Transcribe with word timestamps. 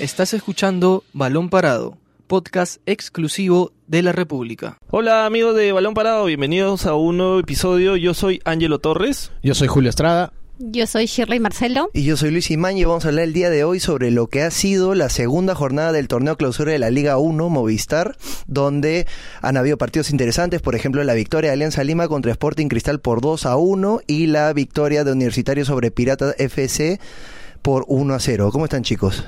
Estás 0.00 0.34
escuchando 0.34 1.04
Balón 1.12 1.50
Parado, 1.50 1.96
podcast 2.26 2.80
exclusivo 2.84 3.70
de 3.86 4.02
la 4.02 4.10
República. 4.10 4.76
Hola 4.90 5.24
amigos 5.24 5.54
de 5.54 5.70
Balón 5.70 5.94
Parado, 5.94 6.24
bienvenidos 6.24 6.86
a 6.86 6.94
un 6.94 7.18
nuevo 7.18 7.38
episodio. 7.38 7.94
Yo 7.94 8.12
soy 8.12 8.40
Ángelo 8.44 8.80
Torres. 8.80 9.30
Yo 9.44 9.54
soy 9.54 9.68
Julio 9.68 9.90
Estrada. 9.90 10.32
Yo 10.58 10.88
soy 10.88 11.06
Shirley 11.06 11.38
Marcelo. 11.38 11.90
Y 11.92 12.02
yo 12.02 12.16
soy 12.16 12.32
Luis 12.32 12.50
Imaño 12.50 12.78
y 12.80 12.84
vamos 12.84 13.04
a 13.04 13.08
hablar 13.08 13.24
el 13.24 13.32
día 13.32 13.50
de 13.50 13.62
hoy 13.62 13.78
sobre 13.78 14.10
lo 14.10 14.26
que 14.26 14.42
ha 14.42 14.50
sido 14.50 14.96
la 14.96 15.08
segunda 15.10 15.54
jornada 15.54 15.92
del 15.92 16.08
torneo 16.08 16.36
clausura 16.36 16.72
de 16.72 16.80
la 16.80 16.90
Liga 16.90 17.16
1 17.18 17.48
Movistar, 17.48 18.16
donde 18.48 19.06
han 19.42 19.56
habido 19.56 19.78
partidos 19.78 20.10
interesantes, 20.10 20.60
por 20.60 20.74
ejemplo 20.74 21.04
la 21.04 21.14
victoria 21.14 21.50
de 21.50 21.54
Alianza 21.54 21.84
Lima 21.84 22.08
contra 22.08 22.32
Sporting 22.32 22.66
Cristal 22.66 23.00
por 23.00 23.20
2 23.20 23.46
a 23.46 23.56
1 23.56 24.00
y 24.08 24.26
la 24.26 24.52
victoria 24.52 25.04
de 25.04 25.12
Universitario 25.12 25.64
sobre 25.64 25.92
Pirata 25.92 26.34
FC 26.36 26.98
por 27.62 27.84
1 27.86 28.12
a 28.12 28.18
0. 28.18 28.50
¿Cómo 28.50 28.64
están 28.64 28.82
chicos? 28.82 29.24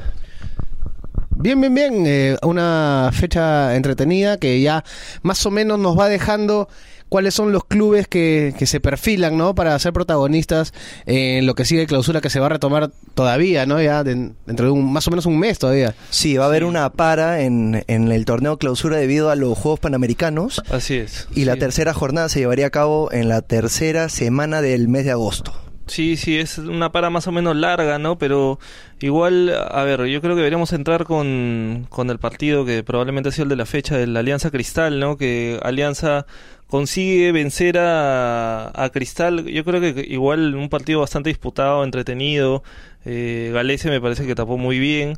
Bien, 1.39 1.61
bien, 1.61 1.75
bien. 1.75 2.05
Eh, 2.07 2.37
una 2.43 3.11
fecha 3.13 3.77
entretenida 3.77 4.39
que 4.39 4.61
ya 4.61 4.85
más 5.23 5.45
o 5.47 5.51
menos 5.51 5.79
nos 5.79 5.99
va 5.99 6.09
dejando 6.09 6.69
cuáles 7.09 7.35
son 7.35 7.53
los 7.53 7.65
clubes 7.65 8.09
que, 8.09 8.53
que 8.59 8.67
se 8.67 8.81
perfilan, 8.81 9.37
¿no? 9.37 9.55
Para 9.55 9.79
ser 9.79 9.93
protagonistas 9.93 10.73
en 11.05 11.47
lo 11.47 11.55
que 11.55 11.65
sigue 11.65 11.87
clausura 11.87 12.21
que 12.21 12.31
se 12.31 12.41
va 12.41 12.47
a 12.47 12.49
retomar 12.49 12.91
todavía, 13.15 13.65
¿no? 13.67 13.81
Ya 13.81 14.03
de- 14.03 14.33
dentro 14.47 14.67
de 14.67 14.73
un, 14.73 14.93
más 14.93 15.07
o 15.07 15.11
menos 15.11 15.27
un 15.27 15.39
mes 15.39 15.59
todavía. 15.59 15.95
Sí, 16.11 16.37
va 16.37 16.45
a 16.47 16.49
haber 16.49 16.65
una 16.65 16.91
para 16.91 17.43
en, 17.43 17.85
en 17.87 18.11
el 18.11 18.25
torneo 18.25 18.57
clausura 18.59 18.97
debido 18.97 19.31
a 19.31 19.37
los 19.37 19.57
Juegos 19.57 19.79
Panamericanos 19.79 20.63
Así 20.71 20.95
es. 20.97 21.29
y 21.35 21.45
la 21.45 21.57
tercera 21.57 21.93
jornada 21.95 22.29
se 22.29 22.41
llevaría 22.41 22.67
a 22.67 22.71
cabo 22.71 23.13
en 23.13 23.29
la 23.29 23.43
tercera 23.43 24.09
semana 24.09 24.61
del 24.63 24.89
mes 24.89 25.05
de 25.05 25.13
agosto. 25.13 25.53
Sí, 25.87 26.17
sí, 26.17 26.37
es 26.37 26.59
una 26.59 26.91
para 26.91 27.11
más 27.11 27.29
o 27.29 27.33
menos 27.33 27.55
larga, 27.55 27.99
¿no? 27.99 28.19
Pero 28.19 28.59
igual, 29.01 29.55
a 29.71 29.85
ver, 29.85 30.07
yo 30.07 30.21
creo 30.21 30.35
que 30.35 30.41
deberíamos 30.41 30.73
entrar 30.73 31.05
con, 31.05 31.87
con 31.91 32.11
el 32.11 32.19
partido 32.19 32.65
que 32.65 32.83
probablemente 32.83 33.29
ha 33.29 33.33
sido 33.33 33.45
el 33.45 33.51
de 33.51 33.57
la 33.57 33.67
fecha 33.67 33.97
de 33.97 34.09
la 34.09 34.19
Alianza 34.21 34.51
Cristal, 34.51 34.99
¿no? 34.99 35.17
Que 35.17 35.61
Alianza 35.63 36.27
consigue 36.67 37.31
vencer 37.31 37.79
a, 37.79 38.73
a 38.75 38.91
Cristal. 38.91 39.45
Yo 39.47 39.65
creo 39.65 39.81
que 39.81 40.05
igual 40.09 40.57
un 40.57 40.69
partido 40.69 41.01
bastante 41.01 41.31
disputado, 41.31 41.85
entretenido. 41.85 42.65
Eh, 43.05 43.53
Galese 43.55 43.89
me 43.89 44.01
parece 44.01 44.27
que 44.27 44.35
tapó 44.35 44.59
muy 44.59 44.81
bien. 44.81 45.15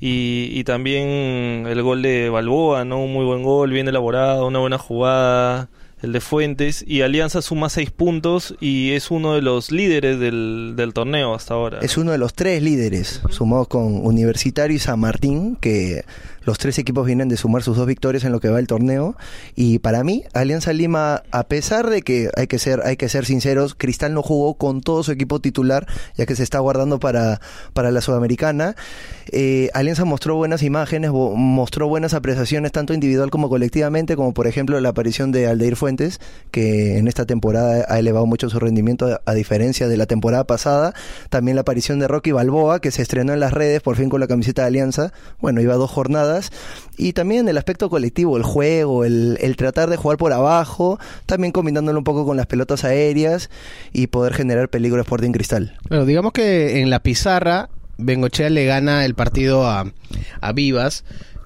Y, 0.00 0.50
y 0.52 0.64
también 0.64 1.66
el 1.66 1.82
gol 1.82 2.02
de 2.02 2.28
Balboa, 2.28 2.84
¿no? 2.84 3.02
Un 3.02 3.12
muy 3.14 3.24
buen 3.24 3.42
gol, 3.42 3.70
bien 3.70 3.88
elaborado, 3.88 4.46
una 4.46 4.58
buena 4.58 4.76
jugada 4.78 5.70
el 6.02 6.12
de 6.12 6.20
Fuentes, 6.20 6.84
y 6.86 7.02
Alianza 7.02 7.42
suma 7.42 7.68
seis 7.68 7.90
puntos 7.90 8.54
y 8.60 8.92
es 8.92 9.10
uno 9.10 9.34
de 9.34 9.42
los 9.42 9.70
líderes 9.70 10.18
del, 10.18 10.74
del 10.76 10.92
torneo 10.92 11.34
hasta 11.34 11.54
ahora. 11.54 11.80
Es 11.82 11.96
uno 11.96 12.12
de 12.12 12.18
los 12.18 12.34
tres 12.34 12.62
líderes, 12.62 13.20
sumados 13.30 13.68
con 13.68 14.06
Universitario 14.06 14.76
y 14.76 14.80
San 14.80 15.00
Martín, 15.00 15.56
que 15.60 16.04
los 16.44 16.58
tres 16.58 16.78
equipos 16.78 17.06
vienen 17.06 17.28
de 17.28 17.36
sumar 17.36 17.62
sus 17.62 17.76
dos 17.76 17.86
victorias 17.86 18.24
en 18.24 18.32
lo 18.32 18.40
que 18.40 18.48
va 18.48 18.58
el 18.58 18.66
torneo. 18.66 19.16
Y 19.56 19.78
para 19.78 20.04
mí, 20.04 20.24
Alianza 20.32 20.72
Lima, 20.72 21.22
a 21.30 21.44
pesar 21.44 21.90
de 21.90 22.02
que 22.02 22.30
hay 22.36 22.46
que 22.46 22.58
ser, 22.58 22.82
hay 22.84 22.96
que 22.96 23.08
ser 23.08 23.24
sinceros, 23.26 23.74
Cristal 23.74 24.14
no 24.14 24.22
jugó 24.22 24.54
con 24.54 24.80
todo 24.80 25.02
su 25.02 25.12
equipo 25.12 25.40
titular, 25.40 25.86
ya 26.16 26.26
que 26.26 26.36
se 26.36 26.42
está 26.42 26.58
guardando 26.58 27.00
para, 27.00 27.40
para 27.72 27.90
la 27.90 28.00
Sudamericana. 28.00 28.76
Eh, 29.32 29.70
Alianza 29.74 30.04
mostró 30.04 30.36
buenas 30.36 30.62
imágenes, 30.62 31.10
mostró 31.12 31.88
buenas 31.88 32.14
apreciaciones, 32.14 32.72
tanto 32.72 32.94
individual 32.94 33.30
como 33.30 33.48
colectivamente, 33.48 34.16
como 34.16 34.34
por 34.34 34.46
ejemplo 34.46 34.80
la 34.80 34.88
aparición 34.88 35.32
de 35.32 35.46
Aldeir 35.46 35.76
Fuentes, 35.76 36.20
que 36.50 36.98
en 36.98 37.06
esta 37.06 37.26
temporada 37.26 37.84
ha 37.88 37.98
elevado 37.98 38.26
mucho 38.26 38.50
su 38.50 38.58
rendimiento 38.58 39.20
a 39.24 39.34
diferencia 39.34 39.88
de 39.88 39.96
la 39.96 40.06
temporada 40.06 40.44
pasada. 40.44 40.94
También 41.28 41.54
la 41.54 41.62
aparición 41.62 41.98
de 41.98 42.08
Rocky 42.08 42.32
Balboa, 42.32 42.80
que 42.80 42.90
se 42.90 43.02
estrenó 43.02 43.32
en 43.32 43.40
las 43.40 43.52
redes 43.52 43.82
por 43.82 43.96
fin 43.96 44.08
con 44.08 44.20
la 44.20 44.26
camiseta 44.26 44.62
de 44.62 44.68
Alianza. 44.68 45.12
Bueno, 45.40 45.60
iba 45.60 45.74
dos 45.74 45.90
jornadas. 45.90 46.29
Y 46.96 47.12
también 47.12 47.48
el 47.48 47.58
aspecto 47.58 47.88
colectivo, 47.90 48.36
el 48.36 48.42
juego, 48.42 49.04
el, 49.04 49.54
tratar 49.56 49.90
de 49.90 49.96
jugar 49.96 50.18
por 50.18 50.32
abajo, 50.32 50.98
también 51.26 51.52
combinándolo 51.52 51.98
un 51.98 52.04
poco 52.04 52.24
con 52.24 52.36
las 52.36 52.46
pelotas 52.46 52.84
aéreas 52.84 53.50
y 53.92 54.08
poder 54.08 54.34
generar 54.34 54.68
peligro 54.68 54.98
a 54.98 55.02
Sporting 55.02 55.32
Cristal. 55.32 55.76
Pero 55.88 56.04
digamos 56.04 56.32
que 56.32 56.80
en 56.80 56.90
la 56.90 57.02
pizarra, 57.02 57.68
Bengochea 57.98 58.50
le 58.50 58.66
gana 58.66 59.04
el 59.04 59.14
partido 59.14 59.66
a, 59.66 59.92
a 60.40 60.52
Vivas, 60.52 61.04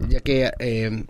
ya 0.09 0.21
que 0.21 0.51
eh, 0.59 1.05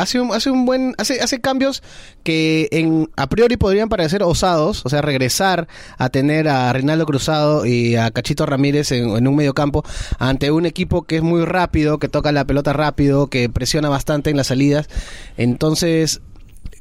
hace 0.00 0.20
un, 0.20 0.32
hace 0.32 0.50
un 0.50 0.66
buen, 0.66 0.94
hace, 0.98 1.20
hace 1.20 1.40
cambios 1.40 1.82
que 2.22 2.68
en, 2.72 3.10
a 3.16 3.28
priori 3.28 3.56
podrían 3.56 3.88
parecer 3.88 4.22
osados, 4.22 4.82
o 4.84 4.88
sea, 4.88 5.02
regresar 5.02 5.68
a 5.98 6.08
tener 6.08 6.48
a 6.48 6.72
Reinaldo 6.72 7.06
Cruzado 7.06 7.66
y 7.66 7.96
a 7.96 8.10
Cachito 8.10 8.46
Ramírez 8.46 8.92
en, 8.92 9.16
en 9.16 9.28
un 9.28 9.36
medio 9.36 9.54
campo 9.54 9.84
ante 10.18 10.50
un 10.50 10.66
equipo 10.66 11.02
que 11.02 11.16
es 11.16 11.22
muy 11.22 11.44
rápido, 11.44 11.98
que 11.98 12.08
toca 12.08 12.32
la 12.32 12.44
pelota 12.44 12.72
rápido, 12.72 13.28
que 13.28 13.48
presiona 13.48 13.88
bastante 13.88 14.30
en 14.30 14.36
las 14.36 14.48
salidas. 14.48 14.88
Entonces, 15.36 16.20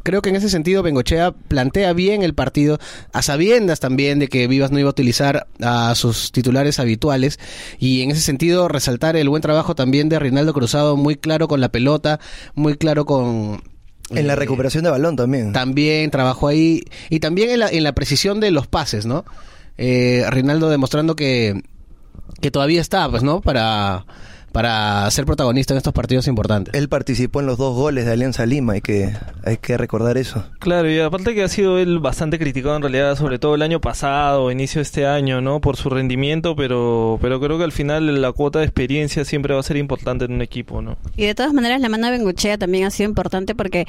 creo 0.09 0.23
que 0.23 0.29
en 0.29 0.35
ese 0.35 0.49
sentido 0.49 0.81
Bengochea 0.81 1.33
plantea 1.33 1.93
bien 1.93 2.23
el 2.23 2.33
partido, 2.33 2.79
a 3.13 3.21
sabiendas 3.21 3.79
también 3.79 4.17
de 4.17 4.27
que 4.27 4.47
Vivas 4.47 4.71
no 4.71 4.79
iba 4.79 4.87
a 4.87 4.89
utilizar 4.89 5.45
a 5.61 5.93
sus 5.93 6.31
titulares 6.31 6.79
habituales, 6.79 7.39
y 7.77 8.01
en 8.01 8.09
ese 8.09 8.21
sentido 8.21 8.67
resaltar 8.67 9.15
el 9.15 9.29
buen 9.29 9.43
trabajo 9.43 9.75
también 9.75 10.09
de 10.09 10.17
Reinaldo 10.17 10.51
Cruzado, 10.51 10.97
muy 10.97 11.15
claro 11.15 11.47
con 11.47 11.61
la 11.61 11.69
pelota, 11.69 12.19
muy 12.55 12.75
claro 12.75 13.05
con... 13.05 13.61
En 14.09 14.25
la 14.25 14.33
eh, 14.33 14.35
recuperación 14.35 14.83
de 14.83 14.89
balón 14.89 15.15
también. 15.15 15.53
También 15.53 16.09
trabajó 16.09 16.47
ahí, 16.47 16.81
y 17.11 17.19
también 17.19 17.51
en 17.51 17.59
la, 17.59 17.69
en 17.69 17.83
la 17.83 17.93
precisión 17.93 18.39
de 18.39 18.49
los 18.49 18.65
pases, 18.65 19.05
¿no? 19.05 19.25
Eh, 19.77 20.25
Reinaldo 20.27 20.71
demostrando 20.71 21.15
que, 21.15 21.61
que 22.41 22.49
todavía 22.49 22.81
está, 22.81 23.07
pues, 23.11 23.21
¿no? 23.21 23.41
Para, 23.41 24.07
para 24.51 25.09
ser 25.11 25.25
protagonista 25.25 25.73
en 25.73 25.77
estos 25.77 25.93
partidos 25.93 26.27
importantes. 26.27 26.73
Él 26.73 26.89
participó 26.89 27.39
en 27.39 27.45
los 27.45 27.57
dos 27.57 27.75
goles 27.75 28.05
de 28.05 28.13
Alianza 28.13 28.45
Lima, 28.45 28.73
hay 28.73 28.81
que, 28.81 29.13
hay 29.45 29.57
que 29.57 29.77
recordar 29.77 30.17
eso. 30.17 30.43
Claro, 30.59 30.89
y 30.89 30.99
aparte 30.99 31.35
que 31.35 31.43
ha 31.43 31.47
sido 31.47 31.77
él 31.77 31.99
bastante 31.99 32.39
criticado 32.39 32.75
en 32.75 32.81
realidad, 32.81 33.15
sobre 33.15 33.39
todo 33.39 33.55
el 33.55 33.61
año 33.61 33.79
pasado, 33.79 34.51
inicio 34.51 34.79
de 34.79 34.83
este 34.83 35.05
año, 35.05 35.41
¿no? 35.41 35.61
Por 35.61 35.77
su 35.77 35.89
rendimiento, 35.89 36.55
pero, 36.55 37.19
pero 37.21 37.39
creo 37.39 37.57
que 37.57 37.63
al 37.63 37.71
final 37.71 38.21
la 38.21 38.31
cuota 38.31 38.59
de 38.59 38.65
experiencia 38.65 39.25
siempre 39.25 39.53
va 39.53 39.59
a 39.59 39.63
ser 39.63 39.77
importante 39.77 40.25
en 40.25 40.33
un 40.33 40.41
equipo, 40.41 40.81
¿no? 40.81 40.97
Y 41.15 41.25
de 41.25 41.35
todas 41.35 41.53
maneras, 41.53 41.81
la 41.81 41.89
mano 41.89 42.07
de 42.07 42.17
Bengochea 42.17 42.57
también 42.57 42.85
ha 42.85 42.91
sido 42.91 43.09
importante 43.09 43.55
porque 43.55 43.85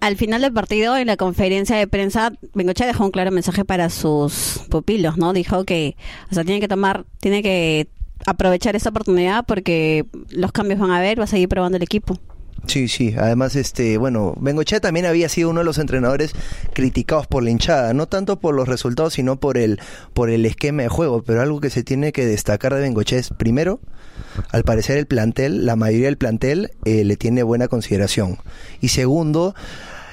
al 0.00 0.16
final 0.16 0.42
del 0.42 0.52
partido, 0.52 0.96
en 0.96 1.06
la 1.06 1.16
conferencia 1.16 1.76
de 1.76 1.86
prensa, 1.86 2.32
Bengochea 2.54 2.86
dejó 2.86 3.04
un 3.04 3.10
claro 3.10 3.30
mensaje 3.30 3.64
para 3.64 3.90
sus 3.90 4.62
pupilos, 4.70 5.16
¿no? 5.16 5.32
Dijo 5.32 5.64
que, 5.64 5.96
o 6.30 6.34
sea, 6.34 6.44
tiene 6.44 6.60
que 6.60 6.68
tomar, 6.68 7.04
tiene 7.20 7.42
que 7.42 7.88
aprovechar 8.26 8.76
esa 8.76 8.90
oportunidad 8.90 9.44
porque 9.46 10.06
los 10.30 10.52
cambios 10.52 10.80
van 10.80 10.90
a 10.90 10.98
haber, 10.98 11.18
va 11.20 11.24
a 11.24 11.28
seguir 11.28 11.48
probando 11.48 11.76
el 11.76 11.82
equipo. 11.82 12.18
Sí, 12.66 12.88
sí. 12.88 13.14
Además, 13.18 13.56
este, 13.56 13.96
bueno, 13.98 14.34
Bengochea 14.38 14.80
también 14.80 15.06
había 15.06 15.28
sido 15.28 15.50
uno 15.50 15.60
de 15.60 15.64
los 15.64 15.78
entrenadores 15.78 16.32
criticados 16.72 17.26
por 17.26 17.42
la 17.42 17.50
hinchada, 17.50 17.94
no 17.94 18.06
tanto 18.06 18.38
por 18.38 18.54
los 18.54 18.68
resultados, 18.68 19.14
sino 19.14 19.40
por 19.40 19.56
el, 19.56 19.80
por 20.12 20.30
el 20.30 20.44
esquema 20.46 20.82
de 20.82 20.88
juego. 20.88 21.22
Pero 21.22 21.40
algo 21.40 21.60
que 21.60 21.70
se 21.70 21.82
tiene 21.82 22.12
que 22.12 22.26
destacar 22.26 22.74
de 22.74 22.80
Bengochea 22.80 23.18
es, 23.18 23.30
primero, 23.30 23.80
al 24.50 24.62
parecer 24.62 24.98
el 24.98 25.06
plantel, 25.06 25.66
la 25.66 25.76
mayoría 25.76 26.06
del 26.06 26.18
plantel 26.18 26.72
eh, 26.84 27.04
le 27.04 27.16
tiene 27.16 27.42
buena 27.42 27.68
consideración. 27.68 28.38
Y 28.80 28.88
segundo, 28.88 29.54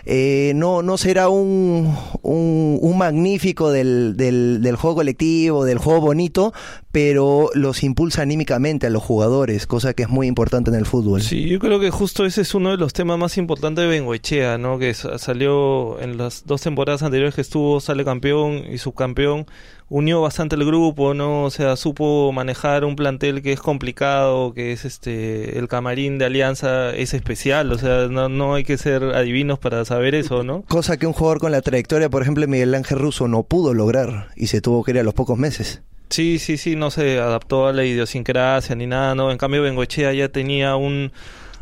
eh, 0.06 0.54
no, 0.56 0.84
no 0.84 0.98
será 0.98 1.28
un, 1.28 1.94
un, 2.28 2.78
un 2.82 2.98
magnífico 2.98 3.72
del, 3.72 4.16
del, 4.18 4.62
del 4.62 4.76
juego 4.76 4.98
colectivo, 4.98 5.66
del 5.66 5.78
juego 5.78 6.02
bonito, 6.02 6.54
pero 6.92 7.50
los 7.54 7.84
impulsa 7.84 8.22
anímicamente 8.22 8.88
a 8.88 8.90
los 8.90 9.04
jugadores, 9.04 9.68
cosa 9.68 9.94
que 9.94 10.04
es 10.04 10.10
muy 10.10 10.28
importante 10.28 10.70
en 10.70 10.76
el 10.76 10.86
fútbol. 10.86 11.22
Sí, 11.22 11.48
yo 11.48 11.60
creo 11.60 11.80
que 11.80 11.90
justo 11.92 12.26
ese 12.26 12.42
es 12.42 12.54
uno 12.56 12.72
de 12.72 12.78
los 12.78 12.94
temas 12.94 13.18
más 13.18 13.38
importantes 13.38 13.84
de 13.84 13.90
Bengoechea, 13.90 14.58
¿no? 14.58 14.78
Que 14.80 14.94
sa- 14.94 15.18
salió 15.18 16.00
en 16.02 16.18
las 16.18 16.46
dos 16.46 16.62
temporadas 16.62 17.04
anteriores 17.04 17.36
que 17.36 17.42
estuvo, 17.42 17.80
sale 17.80 18.04
campeón 18.04 18.64
y 18.72 18.78
subcampeón, 18.78 19.46
unió 19.90 20.22
bastante 20.22 20.56
el 20.58 20.66
grupo, 20.66 21.14
¿no? 21.14 21.46
O 21.46 21.50
sea, 21.50 21.78
supo 21.78 22.32
manejar 22.34 22.84
un 22.84 22.98
plantel 22.98 23.42
que 23.42 23.54
es 23.54 23.62
complicado, 23.62 24.54
que 24.54 24.74
es 24.74 24.84
este, 24.84 25.58
el 25.58 25.70
camarín 25.70 26.18
de 26.18 26.26
Alianza 26.26 26.94
es 26.94 27.14
especial, 27.14 27.72
o 27.72 27.78
sea, 27.78 28.08
no, 28.10 28.28
no 28.28 28.56
hay 28.56 28.66
que 28.66 28.78
ser 28.78 29.02
adivinos 29.04 29.60
para 29.60 29.86
saber 29.86 30.14
eso, 30.16 30.44
¿no? 30.44 30.64
Cosa 30.68 30.98
que 30.98 31.08
un 31.08 31.14
jugador 31.14 31.40
con 31.40 31.54
la 31.54 31.62
trayectoria, 31.62 32.10
por 32.18 32.24
ejemplo, 32.24 32.48
Miguel 32.48 32.74
Ángel 32.74 32.98
Russo, 32.98 33.28
no 33.28 33.44
pudo 33.44 33.76
lograr 33.76 34.30
y 34.36 34.48
se 34.48 34.60
tuvo 34.60 34.84
que 34.84 34.90
ir 34.90 34.98
a 34.98 35.04
los 35.04 35.14
pocos 35.14 35.38
meses. 35.38 35.84
Sí, 36.10 36.40
sí, 36.40 36.58
sí, 36.58 36.76
no 36.76 36.90
se 36.90 37.20
adaptó 37.20 37.68
a 37.68 37.74
la 37.74 37.86
idiosincrasia 37.86 38.76
ni 38.76 38.88
nada, 38.88 39.14
¿no? 39.14 39.32
En 39.32 39.38
cambio, 39.38 39.62
Bengoechea 39.62 40.14
ya 40.14 40.28
tenía 40.28 40.78
un... 40.78 41.12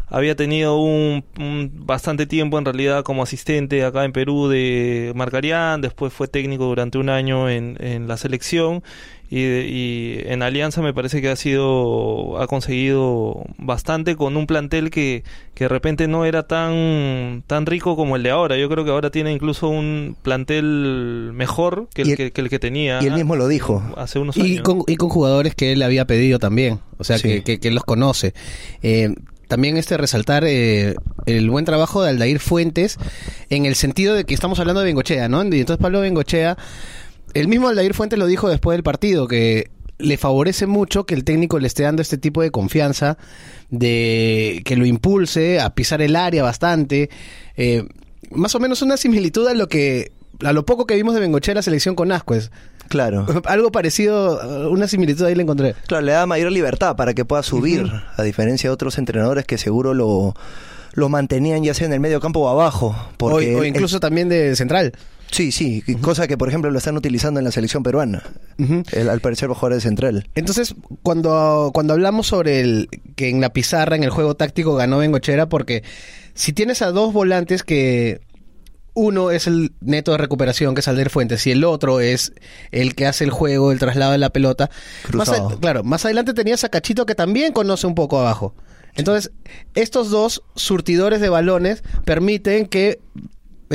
Había 0.07 0.37
tenido 0.37 0.77
un, 0.77 1.25
bastante 1.85 2.25
tiempo 2.25 2.57
en 2.57 2.63
realidad 2.63 3.03
como 3.03 3.21
asistente 3.21 3.83
acá 3.83 4.05
en 4.05 4.13
Perú 4.13 4.47
de 4.47 5.11
Marcarián, 5.13 5.81
después 5.81 6.13
fue 6.13 6.29
técnico 6.29 6.63
durante 6.63 6.99
un 6.99 7.09
año 7.09 7.49
en 7.49 8.07
la 8.07 8.15
selección 8.15 8.81
y, 9.29 9.39
y 9.39 10.19
en 10.25 10.43
Alianza 10.43 10.81
me 10.81 10.93
parece 10.93 11.21
que 11.21 11.29
ha 11.29 11.35
sido 11.35 12.37
ha 12.39 12.47
conseguido 12.47 13.43
bastante 13.57 14.15
con 14.15 14.37
un 14.37 14.45
plantel 14.47 14.89
que, 14.91 15.23
que 15.53 15.63
de 15.65 15.67
repente 15.69 16.07
no 16.07 16.25
era 16.25 16.43
tan 16.43 17.43
tan 17.47 17.65
rico 17.65 17.95
como 17.95 18.15
el 18.15 18.23
de 18.23 18.29
ahora. 18.29 18.57
Yo 18.57 18.69
creo 18.69 18.85
que 18.85 18.91
ahora 18.91 19.09
tiene 19.09 19.31
incluso 19.31 19.67
un 19.69 20.15
plantel 20.21 21.31
mejor 21.33 21.87
que 21.93 22.03
el, 22.03 22.07
Y 22.07 22.11
el- 22.11 22.17
que, 22.17 22.31
que 22.31 22.41
el 22.41 22.49
que 22.49 22.59
tenía 22.59 22.99
Y 23.01 23.07
él 23.07 23.13
mismo 23.13 23.35
lo 23.35 23.47
dijo. 23.47 23.81
hace 23.97 24.19
unos 24.19 24.37
Y 24.37 24.41
años. 24.41 24.61
con, 24.61 24.83
y 24.87 24.95
con 24.95 25.09
jugadores 25.09 25.55
que 25.55 25.71
él 25.73 25.81
había 25.81 26.05
pedido 26.05 26.39
también, 26.39 26.79
o 26.97 27.03
sea, 27.03 27.17
Sí. 27.17 27.27
que, 27.27 27.43
que, 27.43 27.59
que 27.59 27.67
él 27.69 27.75
los 27.75 27.83
conoce. 27.83 28.33
Eh, 28.83 29.13
también 29.47 29.77
este 29.77 29.95
resaltar 29.97 30.43
eh, 30.45 30.95
el 31.27 31.49
buen 31.51 31.65
trabajo 31.65 32.01
de 32.01 32.09
Aldair 32.09 32.39
Fuentes 32.39 32.97
en 33.51 33.65
el 33.67 33.75
sentido 33.75 34.15
de 34.15 34.23
que 34.25 34.33
estamos 34.33 34.59
hablando 34.59 34.81
de 34.81 34.87
Bengochea, 34.87 35.29
¿no? 35.29 35.43
Y 35.43 35.59
entonces 35.59 35.77
Pablo 35.81 36.01
Bengochea, 36.01 36.57
el 37.35 37.47
mismo 37.47 37.67
Aldair 37.67 37.93
Fuentes 37.93 38.17
lo 38.17 38.25
dijo 38.25 38.49
después 38.49 38.75
del 38.75 38.83
partido, 38.83 39.27
que 39.27 39.69
le 39.99 40.17
favorece 40.17 40.65
mucho 40.65 41.05
que 41.05 41.13
el 41.13 41.23
técnico 41.23 41.59
le 41.59 41.67
esté 41.67 41.83
dando 41.83 42.01
este 42.01 42.17
tipo 42.17 42.41
de 42.41 42.49
confianza, 42.51 43.17
de 43.69 44.61
que 44.65 44.75
lo 44.75 44.85
impulse 44.85 45.59
a 45.59 45.73
pisar 45.75 46.01
el 46.01 46.15
área 46.15 46.43
bastante. 46.43 47.09
Eh, 47.57 47.87
más 48.31 48.55
o 48.55 48.59
menos 48.59 48.81
una 48.81 48.97
similitud 48.97 49.47
a 49.47 49.53
lo 49.53 49.67
que 49.67 50.11
a 50.43 50.51
lo 50.51 50.65
poco 50.65 50.85
que 50.85 50.95
vimos 50.95 51.13
de 51.13 51.21
Bengochea 51.21 51.53
en 51.53 51.55
la 51.57 51.61
selección 51.61 51.95
con 51.95 52.11
Ascuez. 52.11 52.51
Claro. 52.89 53.25
Algo 53.45 53.71
parecido, 53.71 54.69
una 54.69 54.87
similitud 54.87 55.23
ahí 55.25 55.33
la 55.35 55.43
encontré. 55.43 55.75
Claro, 55.87 56.05
le 56.05 56.11
da 56.11 56.25
mayor 56.25 56.51
libertad 56.51 56.95
para 56.97 57.13
que 57.13 57.23
pueda 57.23 57.41
subir, 57.41 57.89
a 58.17 58.21
diferencia 58.23 58.69
de 58.69 58.73
otros 58.73 58.97
entrenadores 58.97 59.45
que 59.45 59.57
seguro 59.57 59.93
lo, 59.93 60.35
lo 60.93 61.09
mantenían 61.09 61.63
ya 61.63 61.73
sea 61.73 61.87
en 61.87 61.93
el 61.93 61.99
medio 62.01 62.19
campo 62.19 62.41
o 62.41 62.49
abajo. 62.49 62.87
O, 62.87 63.17
Porque 63.17 63.55
o 63.55 63.61
él- 63.63 63.67
incluso 63.69 63.99
también 64.01 64.27
de 64.27 64.55
central. 64.57 64.91
Sí, 65.31 65.51
sí, 65.51 65.83
cosa 66.01 66.27
que 66.27 66.37
por 66.37 66.47
ejemplo 66.49 66.71
lo 66.71 66.77
están 66.77 66.95
utilizando 66.97 67.39
en 67.39 67.43
la 67.43 67.51
selección 67.51 67.83
peruana. 67.83 68.23
El- 68.91 69.09
al 69.09 69.19
parecer 69.19 69.49
jugar 69.49 69.73
de 69.73 69.81
central. 69.81 70.27
Entonces, 70.35 70.75
cuando, 71.03 71.71
cuando 71.73 71.93
hablamos 71.93 72.27
sobre 72.27 72.61
el 72.61 72.89
que 73.15 73.29
en 73.29 73.41
la 73.41 73.51
pizarra, 73.51 73.95
en 73.95 74.03
el 74.03 74.09
juego 74.09 74.35
táctico, 74.35 74.75
ganó 74.75 74.97
Bengochera, 74.99 75.47
porque 75.49 75.83
si 76.33 76.53
tienes 76.53 76.81
a 76.81 76.91
dos 76.91 77.13
volantes 77.13 77.63
que 77.63 78.21
uno 78.97 79.29
es 79.31 79.45
el 79.47 79.73
neto 79.81 80.11
de 80.13 80.17
recuperación, 80.19 80.73
que 80.73 80.79
es 80.79 80.87
Alder 80.87 81.09
Fuentes, 81.09 81.45
y 81.47 81.51
el 81.51 81.65
otro 81.65 81.99
es 81.99 82.31
el 82.71 82.95
que 82.95 83.05
hace 83.05 83.25
el 83.25 83.29
juego, 83.29 83.73
el 83.73 83.79
traslado 83.79 84.13
de 84.13 84.17
la 84.17 84.29
pelota. 84.29 84.69
Cruzado. 85.03 85.59
claro, 85.59 85.83
más 85.83 86.05
adelante 86.05 86.33
tenías 86.33 86.63
a 86.63 86.69
Cachito 86.69 87.05
que 87.05 87.13
también 87.15 87.51
conoce 87.51 87.87
un 87.87 87.95
poco 87.95 88.19
abajo. 88.19 88.55
Entonces, 88.95 89.33
estos 89.73 90.09
dos 90.09 90.43
surtidores 90.55 91.19
de 91.19 91.27
balones 91.27 91.83
permiten 92.05 92.67
que 92.67 93.01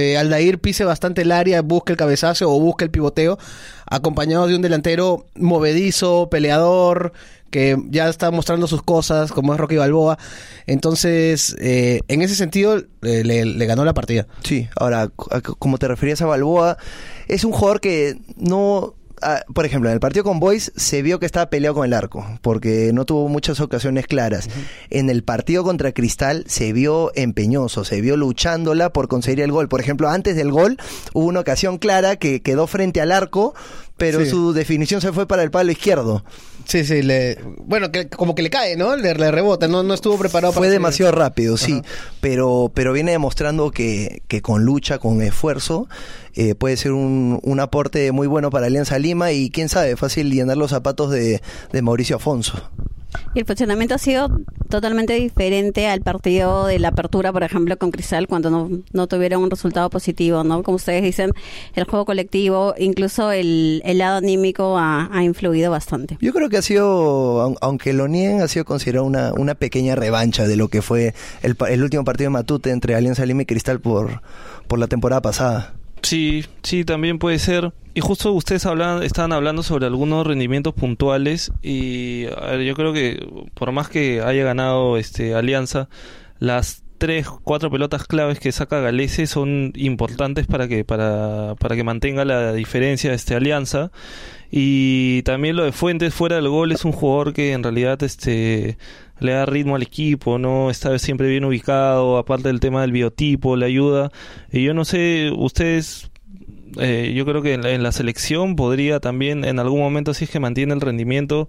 eh, 0.01 0.19
Aldair 0.19 0.59
pise 0.59 0.85
bastante 0.85 1.23
el 1.23 1.33
área, 1.33 1.63
busque 1.63 1.93
el 1.93 1.97
cabezazo 1.99 2.51
o 2.51 2.59
busque 2.59 2.85
el 2.85 2.91
pivoteo, 2.91 3.39
acompañado 3.87 4.47
de 4.47 4.57
un 4.57 4.63
delantero 4.63 5.27
movedizo, 5.37 6.29
peleador, 6.31 7.13
que 7.51 7.77
ya 7.91 8.09
está 8.09 8.31
mostrando 8.31 8.67
sus 8.67 8.83
cosas, 8.83 9.33
como 9.33 9.53
es 9.53 9.61
Rocky 9.61 9.77
Balboa. 9.77 10.19
Entonces, 10.67 11.57
eh, 11.59 12.01
en 12.09 12.23
ese 12.23 12.37
sentido, 12.37 12.79
eh, 13.03 13.25
le, 13.25 13.45
le 13.45 13.67
ganó 13.67 13.85
la 13.85 13.95
partida. 13.95 14.27
Sí, 14.45 14.69
ahora, 14.77 15.09
como 15.59 15.79
te 15.79 15.89
referías 15.89 16.23
a 16.23 16.27
Balboa, 16.27 16.79
es 17.29 17.45
un 17.45 17.53
jugador 17.53 17.81
que 17.81 18.19
no... 18.37 18.95
ah, 19.23 19.43
por 19.55 19.65
ejemplo, 19.67 19.89
en 19.91 19.95
el 19.95 20.01
partido 20.01 20.25
con 20.25 20.41
Boys 20.41 20.73
se 20.77 21.03
vio 21.03 21.19
que 21.21 21.27
estaba 21.27 21.51
peleado 21.51 21.75
con 21.77 21.85
el 21.87 21.93
arco, 21.95 22.27
porque 22.43 22.91
no 22.93 23.05
tuvo 23.05 23.29
muchas 23.29 23.61
ocasiones 23.61 24.07
claras. 24.07 24.49
En 24.91 25.11
el 25.11 25.23
partido 25.23 25.65
contra 25.65 25.93
Cristal 25.93 26.45
se 26.47 26.73
vio 26.73 27.13
empeñoso, 27.15 27.85
se 27.85 28.01
vio 28.01 28.17
luchándola 28.17 28.93
por 28.93 29.09
conseguir 29.09 29.41
el 29.43 29.53
gol. 29.53 29.69
Por 29.69 29.81
ejemplo, 29.81 30.09
antes 30.09 30.37
del 30.37 30.51
gol 30.51 30.77
hubo 31.13 31.27
una 31.27 31.41
ocasión 31.41 31.79
clara 31.79 32.17
que 32.17 32.43
quedó 32.43 32.67
frente 32.67 33.01
al 33.01 33.13
arco, 33.13 33.55
pero 33.97 34.21
Sí. 34.21 34.31
su 34.31 34.53
definición 34.53 35.01
se 35.01 35.13
fue 35.13 35.27
para 35.27 35.43
el 35.43 35.51
palo 35.51 35.71
izquierdo. 35.73 36.25
Sí, 36.71 36.85
sí, 36.85 37.03
le, 37.03 37.37
bueno, 37.65 37.91
que, 37.91 38.09
como 38.09 38.37
que 38.37 38.43
le 38.43 38.51
cae, 38.51 38.77
¿no? 38.77 38.95
Le, 38.95 39.13
le 39.15 39.33
rebota, 39.33 39.67
no, 39.67 39.83
no 39.83 39.93
estuvo 39.93 40.17
preparado 40.17 40.53
Fue 40.53 40.61
para... 40.61 40.73
demasiado 40.73 41.11
rápido, 41.11 41.57
sí, 41.57 41.73
Ajá. 41.73 41.83
pero, 42.21 42.71
pero 42.73 42.93
viene 42.93 43.11
demostrando 43.11 43.73
que, 43.73 44.23
que 44.29 44.41
con 44.41 44.65
lucha, 44.65 45.01
con 45.01 45.21
esfuerzo, 45.21 45.89
eh, 46.35 46.55
puede 46.55 46.77
ser 46.77 46.93
un, 46.93 47.41
un 47.43 47.59
aporte 47.59 48.13
muy 48.13 48.29
bueno 48.29 48.51
para 48.51 48.67
Alianza 48.67 49.01
Lima 49.01 49.33
y 49.33 49.51
quién 49.51 49.69
sabe, 49.69 49.97
fácil 49.97 50.31
llenar 50.31 50.59
los 50.59 50.71
zapatos 50.71 51.11
de, 51.11 51.43
de 51.73 51.83
Mauricio 51.83 52.15
Afonso. 52.15 52.71
Y 53.35 53.41
el 53.41 53.45
funcionamiento 53.45 53.95
ha 53.95 53.99
sido 53.99 54.29
totalmente 54.69 55.15
diferente 55.15 55.89
al 55.89 56.01
partido 56.01 56.67
de 56.67 56.79
la 56.79 56.89
apertura, 56.89 57.33
por 57.33 57.43
ejemplo, 57.43 57.77
con 57.77 57.91
Cristal, 57.91 58.29
cuando 58.29 58.51
no, 58.51 58.71
no 58.93 59.07
tuvieron 59.07 59.43
un 59.43 59.51
resultado 59.51 59.91
positivo, 59.91 60.45
¿no? 60.45 60.63
Como 60.63 60.77
ustedes 60.77 61.03
dicen, 61.03 61.33
el 61.75 61.85
juego 61.85 62.05
colectivo, 62.05 62.75
incluso 62.79 63.33
el, 63.33 63.83
el 63.85 63.99
lado 63.99 64.19
anímico 64.19 64.79
ha, 64.79 65.09
ha 65.13 65.25
influido 65.25 65.71
bastante. 65.71 66.19
Yo 66.21 66.33
creo 66.33 66.49
que 66.49 66.57
ha 66.59 66.63
sido, 66.63 67.43
aun- 67.45 67.57
aunque 67.61 67.93
lo 67.93 68.07
nieguen, 68.09 68.43
ha 68.43 68.49
sido 68.49 68.65
considerado 68.65 69.05
una, 69.05 69.33
una 69.33 69.55
pequeña 69.55 69.97
revancha 69.97 70.47
de 70.47 70.57
lo 70.57 70.69
que 70.69 70.83
fue 70.83 71.15
el, 71.43 71.57
el 71.69 71.83
último 71.83 72.05
partido 72.05 72.27
de 72.27 72.31
Matute 72.35 72.71
entre 72.71 72.95
Alianza 72.95 73.27
Lima 73.27 73.43
y 73.43 73.47
Cristal 73.47 73.81
por, 73.81 74.23
por 74.69 74.79
la 74.79 74.87
temporada 74.87 75.21
pasada. 75.23 75.75
Sí, 76.03 76.45
sí, 76.63 76.85
también 76.85 77.19
puede 77.19 77.39
ser. 77.39 77.73
Y 77.93 78.01
justo 78.01 78.33
ustedes 78.33 78.67
hablan, 78.67 79.03
estaban 79.03 79.33
hablando 79.33 79.63
sobre 79.63 79.87
algunos 79.87 80.27
rendimientos 80.27 80.75
puntuales 80.75 81.53
y 81.61 82.27
ver, 82.27 82.63
yo 82.63 82.75
creo 82.75 82.93
que 82.93 83.27
por 83.55 83.73
más 83.73 83.89
que 83.89 84.23
haya 84.23 84.45
ganado 84.45 84.97
este 84.97 85.35
Alianza, 85.35 85.89
las 86.39 86.85
tres, 86.99 87.27
cuatro 87.29 87.71
pelotas 87.71 88.05
claves 88.05 88.39
que 88.39 88.53
saca 88.53 88.81
Galese 88.81 89.27
son 89.27 89.73
importantes 89.75 90.47
para 90.47 90.69
que 90.69 90.85
para, 90.85 91.57
para 91.57 91.75
que 91.75 91.83
mantenga 91.83 92.25
la 92.25 92.53
diferencia 92.53 93.11
de 93.11 93.17
este 93.17 93.35
Alianza. 93.35 93.91
Y 94.53 95.23
también 95.23 95.57
lo 95.57 95.65
de 95.65 95.73
Fuentes 95.73 96.15
fuera 96.15 96.37
del 96.37 96.49
gol 96.49 96.73
es 96.73 96.85
un 96.85 96.93
jugador 96.93 97.33
que 97.33 97.53
en 97.53 97.63
realidad 97.63 98.03
este 98.03 98.79
le 99.21 99.33
da 99.33 99.47
ritmo 99.47 99.77
al 99.77 99.83
equipo, 99.83 100.39
no 100.39 100.71
está 100.71 100.99
siempre 100.99 101.29
bien 101.29 101.45
ubicado, 101.45 102.19
aparte 102.19 102.49
del 102.49 102.61
tema 102.61 102.83
del 102.83 102.93
biotipo, 102.93 103.57
le 103.57 103.67
ayuda. 103.67 104.11
Y 104.51 104.65
yo 104.65 104.75
no 104.75 104.85
sé, 104.85 105.31
ustedes 105.37 106.11
eh, 106.79 107.13
yo 107.15 107.25
creo 107.27 107.43
que 107.43 107.55
en 107.55 107.63
la, 107.63 107.71
en 107.71 107.83
la 107.83 107.93
selección 107.93 108.55
podría 108.57 109.01
también 109.01 109.45
en 109.45 109.59
algún 109.59 109.81
momento 109.81 110.15
si 110.15 110.25
es 110.25 110.31
que 110.31 110.39
mantiene 110.41 110.73
el 110.73 110.81
rendimiento 110.81 111.49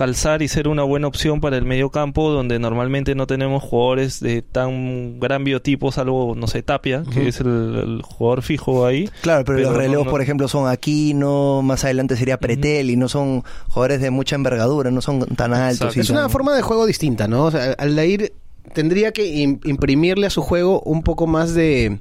calzar 0.00 0.40
y 0.40 0.48
ser 0.48 0.66
una 0.66 0.82
buena 0.82 1.06
opción 1.06 1.40
para 1.40 1.56
el 1.58 1.64
medio 1.66 1.90
campo 1.90 2.30
donde 2.30 2.58
normalmente 2.58 3.14
no 3.14 3.26
tenemos 3.26 3.62
jugadores 3.62 4.18
de 4.20 4.40
tan 4.42 5.20
gran 5.20 5.44
biotipo 5.44 5.92
salvo 5.92 6.34
no 6.34 6.46
sé 6.46 6.62
Tapia 6.62 7.02
que 7.12 7.28
es 7.28 7.40
el, 7.40 7.46
el 7.48 8.02
jugador 8.02 8.40
fijo 8.42 8.86
ahí 8.86 9.08
Claro, 9.20 9.44
pero, 9.44 9.58
Pero 9.58 9.68
los 9.68 9.76
relevos, 9.76 10.06
no- 10.06 10.10
por 10.10 10.22
ejemplo, 10.22 10.48
son 10.48 10.68
Aquino, 10.68 11.60
más 11.62 11.84
adelante 11.84 12.16
sería 12.16 12.38
Pretel, 12.38 12.88
y 12.90 12.96
no 12.96 13.08
son 13.08 13.44
jugadores 13.68 14.00
de 14.00 14.10
mucha 14.10 14.36
envergadura, 14.36 14.90
no 14.90 15.02
son 15.02 15.20
tan 15.36 15.52
altos. 15.52 15.94
Y 15.96 16.00
Es 16.00 16.08
una 16.10 16.28
forma 16.30 16.54
de 16.54 16.62
juego 16.62 16.86
distinta, 16.86 17.28
¿no? 17.28 17.44
O 17.44 17.50
sea, 17.50 17.72
Aldair 17.78 18.32
tendría 18.72 19.12
que 19.12 19.24
im- 19.34 19.60
imprimirle 19.68 20.26
a 20.26 20.30
su 20.30 20.40
juego 20.42 20.80
un 20.82 21.02
poco 21.02 21.26
más 21.26 21.52
de, 21.54 21.98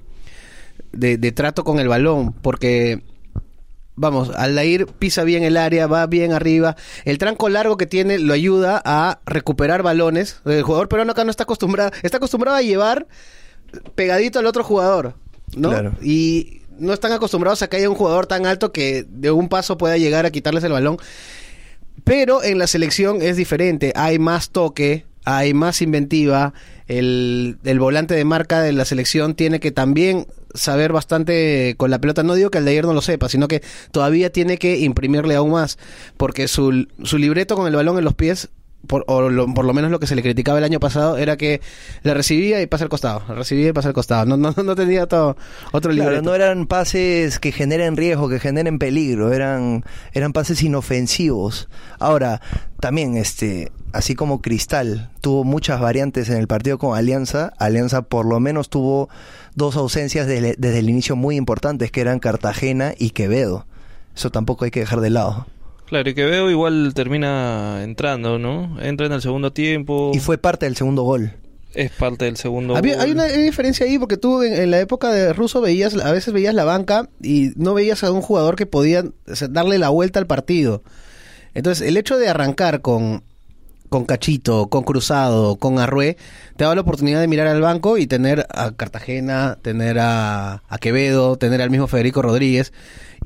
de, 0.92 1.18
de 1.18 1.32
trato 1.32 1.64
con 1.64 1.80
el 1.80 1.88
balón, 1.88 2.34
porque, 2.42 3.02
vamos, 4.00 4.30
Aldair 4.30 4.88
pisa 4.88 5.24
bien 5.26 5.44
el 5.44 5.58
área, 5.58 5.86
va 5.86 6.08
bien 6.08 6.32
arriba, 6.32 6.78
el 7.04 7.18
tranco 7.18 7.50
largo 7.50 7.76
que 7.76 7.86
tiene 7.86 8.18
lo 8.18 8.34
ayuda 8.34 8.82
a 8.84 9.20
recuperar 9.26 9.84
balones. 9.84 10.40
El 10.46 10.64
jugador 10.64 10.88
peruano 10.88 11.12
acá 11.12 11.26
no 11.26 11.32
está 11.32 11.44
acostumbrado, 11.44 11.92
está 12.02 12.18
acostumbrado 12.18 12.58
a 12.58 12.62
llevar 12.62 13.08
pegadito 13.96 14.40
al 14.40 14.46
otro 14.46 14.64
jugador, 14.64 15.16
¿no? 15.56 15.70
Claro. 15.70 15.94
Y 16.02 16.62
no 16.80 16.94
están 16.94 17.12
acostumbrados 17.12 17.62
a 17.62 17.68
que 17.68 17.76
haya 17.78 17.90
un 17.90 17.96
jugador 17.96 18.26
tan 18.26 18.46
alto 18.46 18.72
que 18.72 19.06
de 19.08 19.32
un 19.32 19.50
paso 19.50 19.78
pueda 19.78 19.98
llegar 19.98 20.26
a 20.26 20.32
quitarles 20.32 20.64
el 20.64 20.72
balón. 20.72 20.98
Pero 22.06 22.42
en 22.42 22.58
la 22.58 22.68
selección 22.68 23.22
es 23.22 23.36
diferente. 23.36 23.92
Hay 23.98 24.18
más 24.18 24.52
toque, 24.52 25.06
hay 25.26 25.54
más 25.54 25.82
inventiva. 25.82 26.54
El, 26.88 27.58
el 27.66 27.80
volante 27.80 28.16
de 28.16 28.24
marca 28.24 28.62
de 28.62 28.72
la 28.72 28.86
selección 28.86 29.36
tiene 29.36 29.60
que 29.60 29.72
también 29.72 30.26
saber 30.54 30.92
bastante 30.94 31.76
con 31.78 31.90
la 31.92 32.00
pelota. 32.00 32.24
No 32.24 32.34
digo 32.36 32.50
que 32.52 32.58
el 32.60 32.66
de 32.66 32.72
ayer 32.72 32.86
no 32.86 32.94
lo 32.94 33.02
sepa, 33.02 33.30
sino 33.30 33.48
que 33.48 33.62
todavía 33.92 34.32
tiene 34.32 34.58
que 34.58 34.78
imprimirle 34.80 35.36
aún 35.36 35.52
más. 35.52 35.78
Porque 36.18 36.48
su, 36.48 36.88
su 37.04 37.18
libreto 37.18 37.56
con 37.56 37.68
el 37.68 37.76
balón 37.76 37.98
en 37.98 38.04
los 38.04 38.14
pies, 38.16 38.50
por, 38.88 39.04
o 39.08 39.30
lo- 39.30 39.54
por 39.54 39.66
lo 39.66 39.74
menos 39.74 39.92
lo 39.92 40.00
que 40.00 40.08
se 40.08 40.16
le 40.16 40.22
criticaba 40.24 40.58
el 40.58 40.64
año 40.64 40.80
pasado, 40.80 41.18
era 41.18 41.36
que 41.36 41.60
le 42.04 42.14
recibía 42.14 42.62
y 42.62 42.66
pasa 42.68 42.86
al 42.86 42.90
costado. 42.90 43.22
Le 43.28 43.36
recibía 43.36 43.68
y 43.68 43.74
pasa 43.74 43.90
al 43.90 43.94
costado. 43.94 44.26
No, 44.26 44.38
no, 44.38 44.54
no 44.64 44.76
tenía 44.76 45.06
todo, 45.06 45.36
otro 45.74 45.92
Claro, 45.92 46.12
libreto. 46.12 46.30
no 46.30 46.34
eran 46.36 46.66
pases 46.66 47.40
que 47.40 47.52
generen 47.52 47.98
riesgo, 47.98 48.30
que 48.30 48.40
generen 48.40 48.80
peligro, 48.80 49.34
eran, 49.34 49.84
eran 50.14 50.32
pases 50.32 50.64
inofensivos. 50.64 51.68
Ahora, 52.00 52.42
también, 52.80 53.18
este, 53.18 53.72
así 53.92 54.16
como 54.16 54.42
Cristal 54.42 55.10
tuvo 55.20 55.44
muchas 55.44 55.82
variantes 55.82 56.30
en 56.30 56.38
el 56.38 56.48
partido 56.48 56.78
con 56.78 56.98
Alianza, 56.98 57.52
Alianza 57.58 58.04
por 58.04 58.26
lo 58.26 58.40
menos 58.40 58.70
tuvo 58.70 59.10
dos 59.60 59.76
ausencias 59.76 60.26
de- 60.26 60.56
desde 60.58 60.80
el 60.80 60.90
inicio 60.90 61.16
muy 61.16 61.36
importantes, 61.36 61.92
que 61.92 62.02
eran 62.02 62.18
Cartagena 62.18 62.96
y 62.98 63.12
Quevedo. 63.12 63.68
Eso 64.16 64.32
tampoco 64.32 64.66
hay 64.66 64.72
que 64.72 64.80
dejar 64.80 65.02
de 65.02 65.12
lado. 65.12 65.46
claro 65.86 66.10
y 66.10 66.14
que 66.16 66.26
veo 66.26 66.50
igual 66.50 66.94
termina 66.96 67.84
entrando 67.84 68.38
no 68.40 68.80
entra 68.82 69.06
en 69.08 69.12
el 69.14 69.22
segundo 69.24 69.52
tiempo 69.54 70.12
Y 70.14 70.20
fue 70.20 70.38
parte 70.38 70.66
del 70.68 70.76
segundo 70.76 71.02
gol. 71.04 71.34
es 71.74 71.92
parte 71.92 72.26
del 72.26 72.38
segundo 72.38 72.76
Había- 72.76 72.96
gol. 72.96 73.06
hay 73.06 73.12
una 73.12 73.24
hay 73.24 73.42
diferencia 73.44 73.86
ahí 73.88 73.98
porque 74.00 74.18
tú 74.18 74.42
en, 74.44 74.54
en 74.54 74.72
la 74.72 74.80
época 74.80 75.12
de 75.12 75.34
Russo 75.34 75.62
veías, 75.62 75.96
a 75.96 76.12
veces 76.12 76.32
veías 76.34 76.54
la 76.56 76.64
banca 76.64 77.10
y 77.22 77.52
no 77.56 77.74
veías 77.76 78.04
a 78.04 78.12
un 78.12 78.22
jugador 78.22 78.56
que 78.56 78.66
podía 78.68 79.04
o 79.32 79.36
sea, 79.36 79.48
darle 79.48 79.78
la 79.80 79.90
vuelta 79.90 80.20
al 80.20 80.26
partido. 80.28 80.82
Entonces, 81.56 81.88
el 81.88 81.98
hecho 81.98 82.18
de 82.18 82.30
arrancar 82.30 82.82
con, 82.82 83.24
con 83.90 84.06
Cachito, 84.06 84.68
con 84.68 84.84
Cruzado, 84.84 85.58
con 85.58 85.80
Arrué, 85.80 86.18
te 86.56 86.64
da 86.64 86.76
la 86.76 86.82
oportunidad 86.82 87.20
de 87.20 87.28
mirar 87.28 87.48
al 87.48 87.62
banco 87.62 87.98
y 87.98 88.08
tener 88.08 88.48
a 88.52 88.72
Cartagena, 88.72 89.58
tener 89.62 90.00
a, 90.00 90.64
a 90.68 90.78
Quevedo, 90.78 91.38
tener 91.38 91.62
al 91.62 91.70
mismo 91.70 91.88
Federico 91.88 92.22
Rodríguez. 92.22 92.72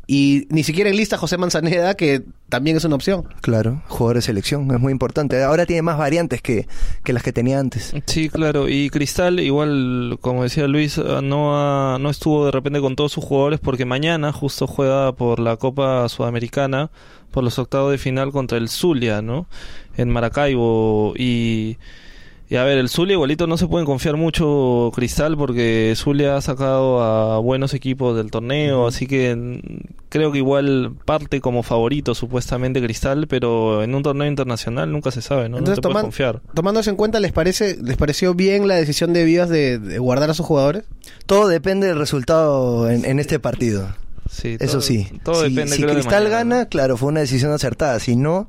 Y 0.05 0.47
ni 0.49 0.63
siquiera 0.63 0.89
en 0.89 0.97
lista 0.97 1.17
José 1.17 1.37
Manzaneda, 1.37 1.95
que 1.95 2.23
también 2.49 2.75
es 2.75 2.83
una 2.83 2.95
opción. 2.95 3.23
Claro, 3.41 3.81
jugador 3.87 4.17
de 4.17 4.21
selección, 4.21 4.69
es 4.71 4.79
muy 4.79 4.91
importante. 4.91 5.41
Ahora 5.41 5.65
tiene 5.65 5.81
más 5.81 5.97
variantes 5.97 6.41
que, 6.41 6.67
que 7.05 7.13
las 7.13 7.23
que 7.23 7.31
tenía 7.31 7.57
antes. 7.59 7.93
Sí, 8.05 8.27
claro. 8.29 8.67
Y 8.67 8.89
Cristal, 8.89 9.39
igual, 9.39 10.17
como 10.19 10.43
decía 10.43 10.67
Luis, 10.67 10.97
ah, 10.97 11.21
no, 11.23 11.55
ha- 11.57 11.97
no 11.99 12.09
estuvo 12.09 12.45
de 12.45 12.51
repente 12.51 12.81
con 12.81 12.95
todos 12.97 13.13
sus 13.13 13.23
jugadores 13.23 13.61
porque 13.61 13.85
mañana 13.85 14.33
justo 14.33 14.67
juega 14.67 15.13
por 15.13 15.39
la 15.39 15.55
Copa 15.55 16.07
Sudamericana, 16.09 16.91
por 17.31 17.43
los 17.45 17.57
octavos 17.57 17.91
de 17.91 17.97
final 17.97 18.31
contra 18.33 18.57
el 18.57 18.67
Zulia, 18.69 19.21
¿no? 19.21 19.47
En 19.95 20.09
Maracaibo. 20.09 21.13
Y, 21.17 21.77
y 22.49 22.55
a 22.57 22.63
ver, 22.63 22.77
el 22.77 22.89
Zulia 22.89 23.13
igualito 23.13 23.47
no 23.47 23.57
se 23.57 23.67
pueden 23.67 23.85
confiar 23.85 24.15
mucho 24.17 24.91
Cristal 24.93 25.35
porque 25.37 25.93
Zulia 25.95 26.35
ha 26.37 26.41
sacado 26.41 27.01
a 27.01 27.39
buenos 27.39 27.73
equipos 27.73 28.15
del 28.15 28.29
torneo, 28.31 28.85
así 28.85 29.07
que 29.07 29.61
creo 30.09 30.31
que 30.31 30.37
igual 30.39 30.93
parte 31.05 31.41
como 31.41 31.63
favorito 31.63 32.13
supuestamente 32.13 32.81
Cristal, 32.81 33.27
pero 33.27 33.81
en 33.83 33.95
un 33.95 34.03
torneo 34.03 34.27
internacional 34.27 34.91
nunca 34.91 35.09
se 35.11 35.21
sabe, 35.21 35.49
¿no? 35.49 35.57
Entonces, 35.57 35.77
no 35.77 35.81
te 35.81 35.87
puedes 35.89 35.97
toman- 35.97 36.01
confiar. 36.03 36.41
tomando 36.53 36.79
eso 36.81 36.89
en 36.91 36.95
cuenta, 36.95 37.19
¿les 37.19 37.31
parece 37.31 37.77
les 37.81 37.97
pareció 37.97 38.33
bien 38.35 38.67
la 38.67 38.75
decisión 38.75 39.13
de 39.13 39.23
Vivas 39.23 39.49
de, 39.49 39.79
de 39.79 39.97
guardar 39.99 40.29
a 40.29 40.33
sus 40.33 40.45
jugadores? 40.45 40.83
Todo 41.25 41.47
depende 41.47 41.87
del 41.87 41.97
resultado 41.97 42.89
en, 42.89 43.05
en 43.05 43.19
este 43.19 43.39
partido. 43.39 43.87
Sí, 44.29 44.57
Eso 44.59 44.73
todo- 44.73 44.81
sí. 44.81 45.07
Todo 45.23 45.43
si 45.43 45.49
depende, 45.49 45.75
si 45.75 45.81
creo, 45.81 45.89
de 45.89 46.01
Cristal 46.01 46.23
mañana, 46.23 46.37
gana, 46.37 46.63
¿no? 46.63 46.69
claro, 46.69 46.97
fue 46.97 47.09
una 47.09 47.19
decisión 47.21 47.51
acertada. 47.51 47.99
Si 47.99 48.15
no, 48.15 48.47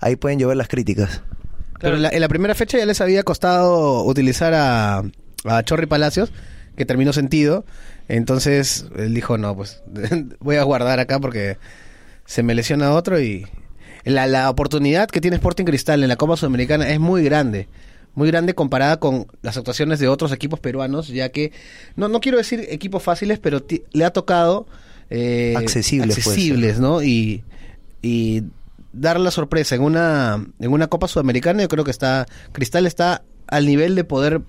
ahí 0.00 0.16
pueden 0.16 0.38
llover 0.38 0.56
las 0.56 0.68
críticas. 0.68 1.22
Claro, 1.78 1.96
en 1.96 2.02
la, 2.02 2.08
en 2.10 2.20
la 2.20 2.28
primera 2.28 2.54
fecha 2.54 2.78
ya 2.78 2.86
les 2.86 3.00
había 3.00 3.22
costado 3.22 4.04
utilizar 4.04 4.52
a, 4.54 5.02
a 5.44 5.62
Chorri 5.62 5.86
Palacios, 5.86 6.32
que 6.76 6.84
terminó 6.84 7.12
sentido. 7.12 7.64
Entonces 8.08 8.86
él 8.96 9.14
dijo, 9.14 9.38
no, 9.38 9.54
pues 9.56 9.82
voy 10.40 10.56
a 10.56 10.62
guardar 10.62 10.98
acá 11.00 11.20
porque 11.20 11.58
se 12.24 12.42
me 12.42 12.54
lesiona 12.54 12.92
otro 12.92 13.20
y 13.20 13.46
la, 14.04 14.26
la 14.26 14.48
oportunidad 14.50 15.08
que 15.08 15.20
tiene 15.20 15.36
Sporting 15.36 15.64
Cristal 15.64 16.02
en 16.02 16.08
la 16.08 16.16
Copa 16.16 16.36
Sudamericana 16.36 16.88
es 16.88 17.00
muy 17.00 17.22
grande. 17.22 17.68
Muy 18.14 18.28
grande 18.28 18.54
comparada 18.54 18.98
con 18.98 19.26
las 19.42 19.56
actuaciones 19.56 20.00
de 20.00 20.08
otros 20.08 20.32
equipos 20.32 20.58
peruanos, 20.58 21.08
ya 21.08 21.28
que, 21.28 21.52
no, 21.94 22.08
no 22.08 22.20
quiero 22.20 22.38
decir 22.38 22.66
equipos 22.70 23.02
fáciles, 23.02 23.38
pero 23.38 23.64
le 23.92 24.04
ha 24.04 24.10
tocado 24.10 24.66
eh, 25.10 25.54
Accesibles, 25.56 26.08
puede 26.08 26.22
ser. 26.22 26.32
accesibles, 26.32 26.80
¿no? 26.80 27.02
Y, 27.02 27.44
y 28.02 28.42
dar 28.92 29.20
la 29.20 29.30
sorpresa 29.30 29.74
en 29.74 29.82
una 29.82 30.44
en 30.60 30.72
una 30.72 30.86
Copa 30.88 31.08
Sudamericana, 31.08 31.62
yo 31.62 31.68
creo 31.68 31.84
que 31.84 31.90
está 31.90 32.26
Cristal 32.52 32.86
está 32.86 33.22
al 33.46 33.66
nivel 33.66 33.94
de 33.94 34.04
poder 34.04 34.40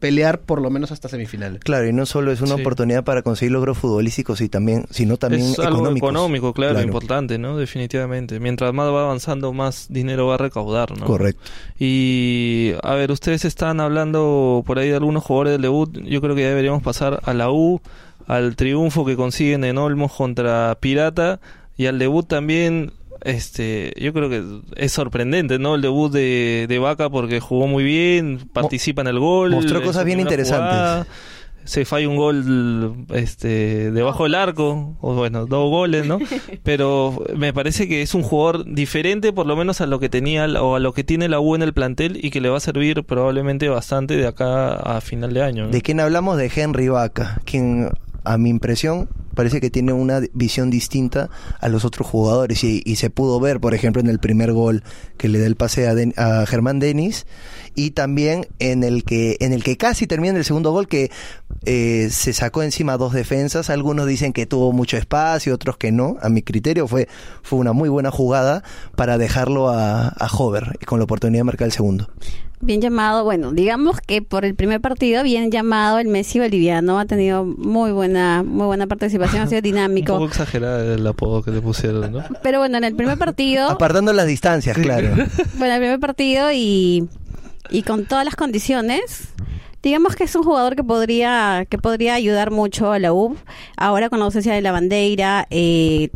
pelear 0.00 0.40
por 0.40 0.60
lo 0.60 0.68
menos 0.68 0.92
hasta 0.92 1.08
semifinales. 1.08 1.62
Claro, 1.64 1.88
y 1.88 1.92
no 1.94 2.04
solo 2.04 2.30
es 2.30 2.42
una 2.42 2.56
Sí. 2.56 2.60
oportunidad 2.60 3.04
para 3.04 3.22
conseguir 3.22 3.52
logros 3.52 3.78
futbolísticos, 3.78 4.42
y 4.42 4.50
también, 4.50 4.84
sino 4.90 5.16
también 5.16 5.44
es 5.44 5.58
algo 5.58 5.78
económicos. 5.78 6.10
económico, 6.10 6.52
claro, 6.52 6.72
Claro. 6.74 6.86
importante, 6.86 7.38
¿no? 7.38 7.56
Definitivamente. 7.56 8.38
Mientras 8.38 8.74
más 8.74 8.88
va 8.92 9.04
avanzando, 9.04 9.54
más 9.54 9.86
dinero 9.88 10.26
va 10.26 10.34
a 10.34 10.38
recaudar, 10.38 10.90
¿no? 10.98 11.06
Correcto. 11.06 11.40
Y 11.78 12.72
a 12.82 12.92
ver, 12.94 13.12
ustedes 13.12 13.46
están 13.46 13.80
hablando 13.80 14.62
por 14.66 14.78
ahí 14.78 14.90
de 14.90 14.96
algunos 14.96 15.24
jugadores 15.24 15.52
del 15.52 15.62
debut. 15.62 15.96
Yo 16.04 16.20
creo 16.20 16.34
que 16.34 16.42
ya 16.42 16.48
deberíamos 16.48 16.82
pasar 16.82 17.20
a 17.24 17.32
la 17.32 17.50
U, 17.50 17.80
al 18.26 18.56
triunfo 18.56 19.06
que 19.06 19.16
consiguen 19.16 19.64
en 19.64 19.78
Olmos 19.78 20.12
contra 20.12 20.76
Pirata 20.80 21.40
y 21.78 21.86
al 21.86 21.98
debut 21.98 22.26
también. 22.26 22.92
Este, 23.24 23.94
yo 23.96 24.12
creo 24.12 24.28
que 24.28 24.44
es 24.76 24.92
sorprendente, 24.92 25.58
¿no? 25.58 25.74
El 25.74 25.80
debut 25.80 26.12
de, 26.12 26.66
de 26.68 26.78
Vaca 26.78 27.08
porque 27.08 27.40
jugó 27.40 27.66
muy 27.66 27.82
bien, 27.82 28.48
participa 28.52 29.00
en 29.02 29.08
el 29.08 29.18
gol. 29.18 29.50
mostró 29.52 29.82
cosas 29.82 30.04
bien 30.04 30.20
interesantes. 30.20 30.74
jugada, 30.74 31.06
se 31.64 31.84
falla 31.84 32.08
un 32.08 32.16
gol 32.16 33.06
este 33.14 33.90
debajo 33.90 34.24
del 34.24 34.34
arco 34.34 34.96
o 35.00 35.14
bueno 35.14 35.46
dos 35.46 35.70
goles 35.70 36.06
no 36.06 36.18
pero 36.62 37.24
me 37.36 37.52
parece 37.52 37.88
que 37.88 38.02
es 38.02 38.14
un 38.14 38.22
jugador 38.22 38.64
diferente 38.66 39.32
por 39.32 39.46
lo 39.46 39.56
menos 39.56 39.80
a 39.80 39.86
lo 39.86 39.98
que 39.98 40.10
tenía 40.10 40.44
o 40.62 40.76
a 40.76 40.78
lo 40.80 40.92
que 40.92 41.04
tiene 41.04 41.28
la 41.28 41.40
U 41.40 41.54
en 41.54 41.62
el 41.62 41.72
plantel 41.72 42.18
y 42.22 42.30
que 42.30 42.42
le 42.42 42.50
va 42.50 42.58
a 42.58 42.60
servir 42.60 43.02
probablemente 43.04 43.68
bastante 43.68 44.16
de 44.16 44.26
acá 44.26 44.74
a 44.74 45.00
final 45.00 45.32
de 45.32 45.42
año 45.42 45.64
¿no? 45.64 45.70
¿De 45.70 45.80
quién 45.80 46.00
hablamos? 46.00 46.36
De 46.36 46.50
Henry 46.54 46.88
Vaca, 46.88 47.40
quien 47.44 47.90
a 48.24 48.38
mi 48.38 48.50
impresión 48.50 49.08
parece 49.34 49.60
que 49.60 49.70
tiene 49.70 49.92
una 49.92 50.20
visión 50.32 50.70
distinta 50.70 51.28
a 51.60 51.68
los 51.68 51.84
otros 51.84 52.06
jugadores 52.06 52.64
y, 52.64 52.82
y 52.84 52.96
se 52.96 53.10
pudo 53.10 53.40
ver, 53.40 53.60
por 53.60 53.74
ejemplo, 53.74 54.00
en 54.00 54.08
el 54.08 54.18
primer 54.18 54.52
gol 54.52 54.82
que 55.18 55.28
le 55.28 55.38
da 55.38 55.46
el 55.46 55.56
pase 55.56 55.88
a, 55.88 55.94
a 56.16 56.46
Germán 56.46 56.78
Denis 56.78 57.26
y 57.74 57.90
también 57.90 58.46
en 58.58 58.84
el 58.84 59.04
que 59.04 59.36
en 59.40 59.52
el 59.52 59.62
que 59.64 59.76
casi 59.76 60.06
termina 60.06 60.38
el 60.38 60.44
segundo 60.44 60.70
gol 60.70 60.88
que 60.88 61.10
eh, 61.66 62.08
se 62.10 62.32
sacó 62.32 62.62
encima 62.62 62.96
dos 62.96 63.12
defensas. 63.12 63.70
Algunos 63.70 64.06
dicen 64.06 64.32
que 64.32 64.46
tuvo 64.46 64.72
mucho 64.72 64.96
espacio, 64.96 65.54
otros 65.54 65.76
que 65.76 65.92
no. 65.92 66.16
A 66.22 66.28
mi 66.28 66.42
criterio 66.42 66.86
fue 66.86 67.08
fue 67.42 67.58
una 67.58 67.72
muy 67.72 67.88
buena 67.88 68.10
jugada 68.10 68.62
para 68.96 69.18
dejarlo 69.18 69.68
a, 69.70 70.08
a 70.08 70.26
Hover 70.26 70.78
con 70.86 70.98
la 70.98 71.04
oportunidad 71.04 71.40
de 71.40 71.44
marcar 71.44 71.66
el 71.66 71.72
segundo. 71.72 72.08
Bien 72.60 72.80
llamado, 72.80 73.24
bueno, 73.24 73.52
digamos 73.52 74.00
que 74.00 74.22
por 74.22 74.44
el 74.44 74.54
primer 74.54 74.80
partido, 74.80 75.22
bien 75.22 75.50
llamado 75.50 75.98
el 75.98 76.08
Messi 76.08 76.38
boliviano, 76.38 76.98
ha 76.98 77.04
tenido 77.04 77.44
muy 77.44 77.92
buena, 77.92 78.42
muy 78.42 78.66
buena 78.66 78.86
participación, 78.86 79.42
ha 79.42 79.46
sido 79.46 79.58
un 79.60 79.64
dinámico. 79.64 80.14
poco 80.14 80.26
exagerada 80.26 80.94
el 80.94 81.06
apodo 81.06 81.42
que 81.42 81.50
le 81.50 81.60
pusieron 81.60 82.12
¿no? 82.12 82.24
Pero 82.42 82.60
bueno, 82.60 82.78
en 82.78 82.84
el 82.84 82.94
primer 82.94 83.18
partido, 83.18 83.68
Apartando 83.70 84.12
las 84.12 84.26
distancias, 84.26 84.76
claro. 84.78 85.08
bueno, 85.58 85.74
el 85.74 85.80
primer 85.80 86.00
partido 86.00 86.50
y, 86.52 87.08
y 87.70 87.82
con 87.82 88.06
todas 88.06 88.24
las 88.24 88.36
condiciones, 88.36 89.28
digamos 89.82 90.16
que 90.16 90.24
es 90.24 90.34
un 90.34 90.42
jugador 90.44 90.74
que 90.76 90.84
podría, 90.84 91.66
que 91.68 91.76
podría 91.76 92.14
ayudar 92.14 92.50
mucho 92.50 92.92
a 92.92 92.98
la 92.98 93.12
U. 93.12 93.36
Ahora 93.76 94.08
con 94.08 94.20
la 94.20 94.24
ausencia 94.24 94.54
de 94.54 94.62
la 94.62 94.72
bandera, 94.72 95.46
eh, 95.50 96.08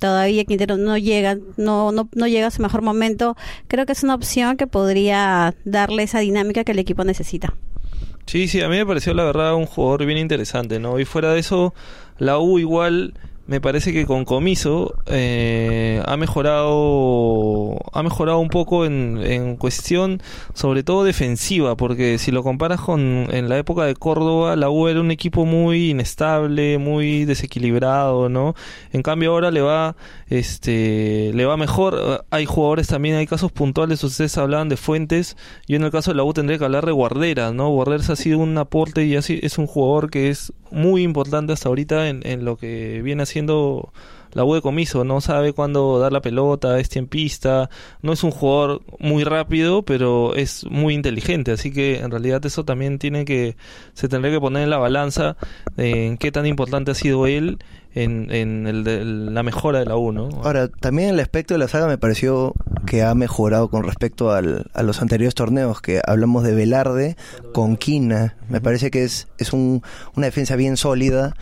todavía 0.00 0.44
Quintero 0.44 0.76
no 0.76 0.98
llega, 0.98 1.36
no, 1.56 1.92
no, 1.92 2.08
no 2.14 2.26
llega 2.26 2.48
a 2.48 2.50
su 2.50 2.62
mejor 2.62 2.82
momento. 2.82 3.36
Creo 3.68 3.86
que 3.86 3.92
es 3.92 4.02
una 4.02 4.16
opción 4.16 4.56
que 4.56 4.66
podría 4.66 5.54
darle 5.64 6.02
esa 6.02 6.18
dinámica 6.18 6.64
que 6.64 6.72
el 6.72 6.80
equipo 6.80 7.04
necesita. 7.04 7.54
Sí, 8.26 8.48
sí, 8.48 8.60
a 8.62 8.68
mí 8.68 8.76
me 8.76 8.86
pareció 8.86 9.14
la 9.14 9.24
verdad 9.24 9.54
un 9.54 9.66
jugador 9.66 10.06
bien 10.06 10.18
interesante, 10.18 10.78
¿no? 10.78 10.98
Y 10.98 11.04
fuera 11.04 11.32
de 11.32 11.40
eso, 11.40 11.74
la 12.18 12.38
U 12.38 12.58
igual 12.58 13.14
me 13.50 13.60
parece 13.60 13.92
que 13.92 14.06
con 14.06 14.24
Comiso 14.24 14.94
eh, 15.06 16.00
ha 16.06 16.16
mejorado 16.16 17.78
ha 17.92 18.00
mejorado 18.04 18.38
un 18.38 18.48
poco 18.48 18.86
en, 18.86 19.18
en 19.24 19.56
cuestión 19.56 20.22
sobre 20.54 20.84
todo 20.84 21.02
defensiva 21.02 21.76
porque 21.76 22.18
si 22.18 22.30
lo 22.30 22.44
comparas 22.44 22.80
con 22.80 23.00
en 23.00 23.48
la 23.48 23.58
época 23.58 23.86
de 23.86 23.96
Córdoba 23.96 24.54
la 24.54 24.70
U 24.70 24.86
era 24.86 25.00
un 25.00 25.10
equipo 25.10 25.46
muy 25.46 25.90
inestable 25.90 26.78
muy 26.78 27.24
desequilibrado 27.24 28.28
no 28.28 28.54
en 28.92 29.02
cambio 29.02 29.32
ahora 29.32 29.50
le 29.50 29.62
va 29.62 29.96
este 30.28 31.32
le 31.34 31.44
va 31.44 31.56
mejor. 31.56 32.24
Hay 32.30 32.46
jugadores 32.46 32.86
también 32.86 33.16
hay 33.16 33.26
casos 33.26 33.50
puntuales 33.50 34.04
ustedes 34.04 34.38
hablaban 34.38 34.68
de 34.68 34.76
Fuentes. 34.76 35.36
Yo 35.66 35.76
en 35.76 35.82
el 35.82 35.90
caso 35.90 36.12
de 36.12 36.16
la 36.16 36.22
U 36.22 36.32
tendría 36.32 36.56
que 36.56 36.64
hablar 36.64 36.86
de 36.86 36.92
Guarderas 36.92 37.52
no 37.52 37.68
Guarderas 37.70 38.10
ha 38.10 38.16
sido 38.16 38.38
un 38.38 38.56
aporte 38.58 39.04
y 39.06 39.16
es 39.16 39.58
un 39.58 39.66
jugador 39.66 40.08
que 40.08 40.28
es 40.28 40.52
muy 40.70 41.02
importante 41.02 41.52
hasta 41.52 41.68
ahorita 41.68 42.08
en, 42.08 42.24
en 42.24 42.44
lo 42.44 42.56
que 42.56 43.02
viene 43.02 43.24
haciendo 43.24 43.39
la 44.32 44.44
U 44.44 44.54
de 44.54 44.60
comiso, 44.62 45.02
no 45.04 45.20
sabe 45.20 45.52
cuándo 45.52 45.98
dar 45.98 46.12
la 46.12 46.20
pelota, 46.20 46.78
es 46.78 46.88
tiempista, 46.88 47.68
no 48.00 48.12
es 48.12 48.22
un 48.22 48.30
jugador 48.30 48.82
muy 49.00 49.24
rápido, 49.24 49.82
pero 49.82 50.36
es 50.36 50.64
muy 50.70 50.94
inteligente, 50.94 51.50
así 51.50 51.72
que 51.72 51.98
en 51.98 52.10
realidad 52.12 52.44
eso 52.46 52.64
también 52.64 52.98
tiene 53.00 53.24
que, 53.24 53.56
se 53.92 54.08
tendría 54.08 54.32
que 54.32 54.40
poner 54.40 54.62
en 54.62 54.70
la 54.70 54.78
balanza 54.78 55.36
en 55.76 56.16
qué 56.16 56.30
tan 56.30 56.46
importante 56.46 56.92
ha 56.92 56.94
sido 56.94 57.26
él 57.26 57.58
en, 57.92 58.30
en 58.32 58.68
el 58.68 59.34
la 59.34 59.42
mejora 59.42 59.80
de 59.80 59.86
la 59.86 59.96
U, 59.96 60.12
¿no? 60.12 60.28
Ahora, 60.44 60.68
también 60.68 61.08
el 61.08 61.18
aspecto 61.18 61.54
de 61.54 61.58
la 61.58 61.66
saga 61.66 61.88
me 61.88 61.98
pareció 61.98 62.54
que 62.86 63.02
ha 63.02 63.12
mejorado 63.16 63.68
con 63.68 63.82
respecto 63.82 64.30
al- 64.30 64.70
a 64.74 64.84
los 64.84 65.02
anteriores 65.02 65.34
torneos, 65.34 65.80
que 65.80 66.00
hablamos 66.06 66.44
de 66.44 66.54
Velarde 66.54 67.16
con 67.52 67.76
Quina. 67.76 68.36
Me 68.48 68.60
parece 68.60 68.92
que 68.92 69.02
es, 69.02 69.26
es 69.38 69.52
un- 69.52 69.82
una 70.14 70.26
defensa 70.26 70.54
bien 70.54 70.76
sólida, 70.76 71.34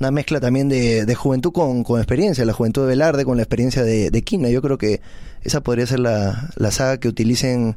una 0.00 0.10
mezcla 0.10 0.40
también 0.40 0.68
de, 0.68 1.04
de 1.04 1.14
juventud 1.14 1.52
con, 1.52 1.84
con 1.84 2.00
experiencia, 2.00 2.44
la 2.44 2.52
juventud 2.52 2.82
de 2.82 2.88
Velarde 2.88 3.24
con 3.24 3.36
la 3.36 3.42
experiencia 3.44 3.82
de, 3.84 4.10
de 4.10 4.22
Quina. 4.22 4.48
Yo 4.50 4.62
creo 4.62 4.78
que 4.78 5.00
esa 5.42 5.60
podría 5.60 5.86
ser 5.86 6.00
la, 6.00 6.50
la 6.56 6.70
saga 6.70 6.98
que 6.98 7.08
utilicen 7.08 7.76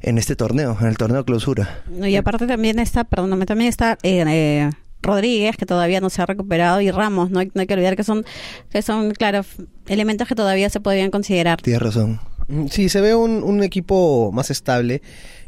en 0.00 0.18
este 0.18 0.36
torneo, 0.36 0.76
en 0.80 0.86
el 0.86 0.96
torneo 0.96 1.24
clausura. 1.24 1.82
No, 1.90 2.06
Y 2.06 2.16
aparte 2.16 2.46
también 2.46 2.78
está, 2.78 3.04
perdóname, 3.04 3.46
también 3.46 3.68
está 3.68 3.98
eh, 4.02 4.24
eh, 4.26 4.70
Rodríguez, 5.02 5.56
que 5.56 5.66
todavía 5.66 6.00
no 6.00 6.08
se 6.10 6.22
ha 6.22 6.26
recuperado, 6.26 6.80
y 6.80 6.90
Ramos, 6.90 7.30
no 7.30 7.40
hay, 7.40 7.50
no 7.54 7.60
hay 7.60 7.66
que 7.66 7.74
olvidar 7.74 7.96
que 7.96 8.04
son, 8.04 8.24
que 8.70 8.82
son, 8.82 9.10
claro, 9.12 9.44
elementos 9.88 10.28
que 10.28 10.34
todavía 10.34 10.70
se 10.70 10.80
podrían 10.80 11.10
considerar. 11.10 11.60
Tienes 11.60 11.82
razón. 11.82 12.20
Mm, 12.48 12.66
Sí, 12.68 12.88
se 12.88 13.00
ve 13.00 13.14
un, 13.14 13.42
un 13.42 13.62
equipo 13.62 14.30
más 14.32 14.50
estable. 14.50 15.02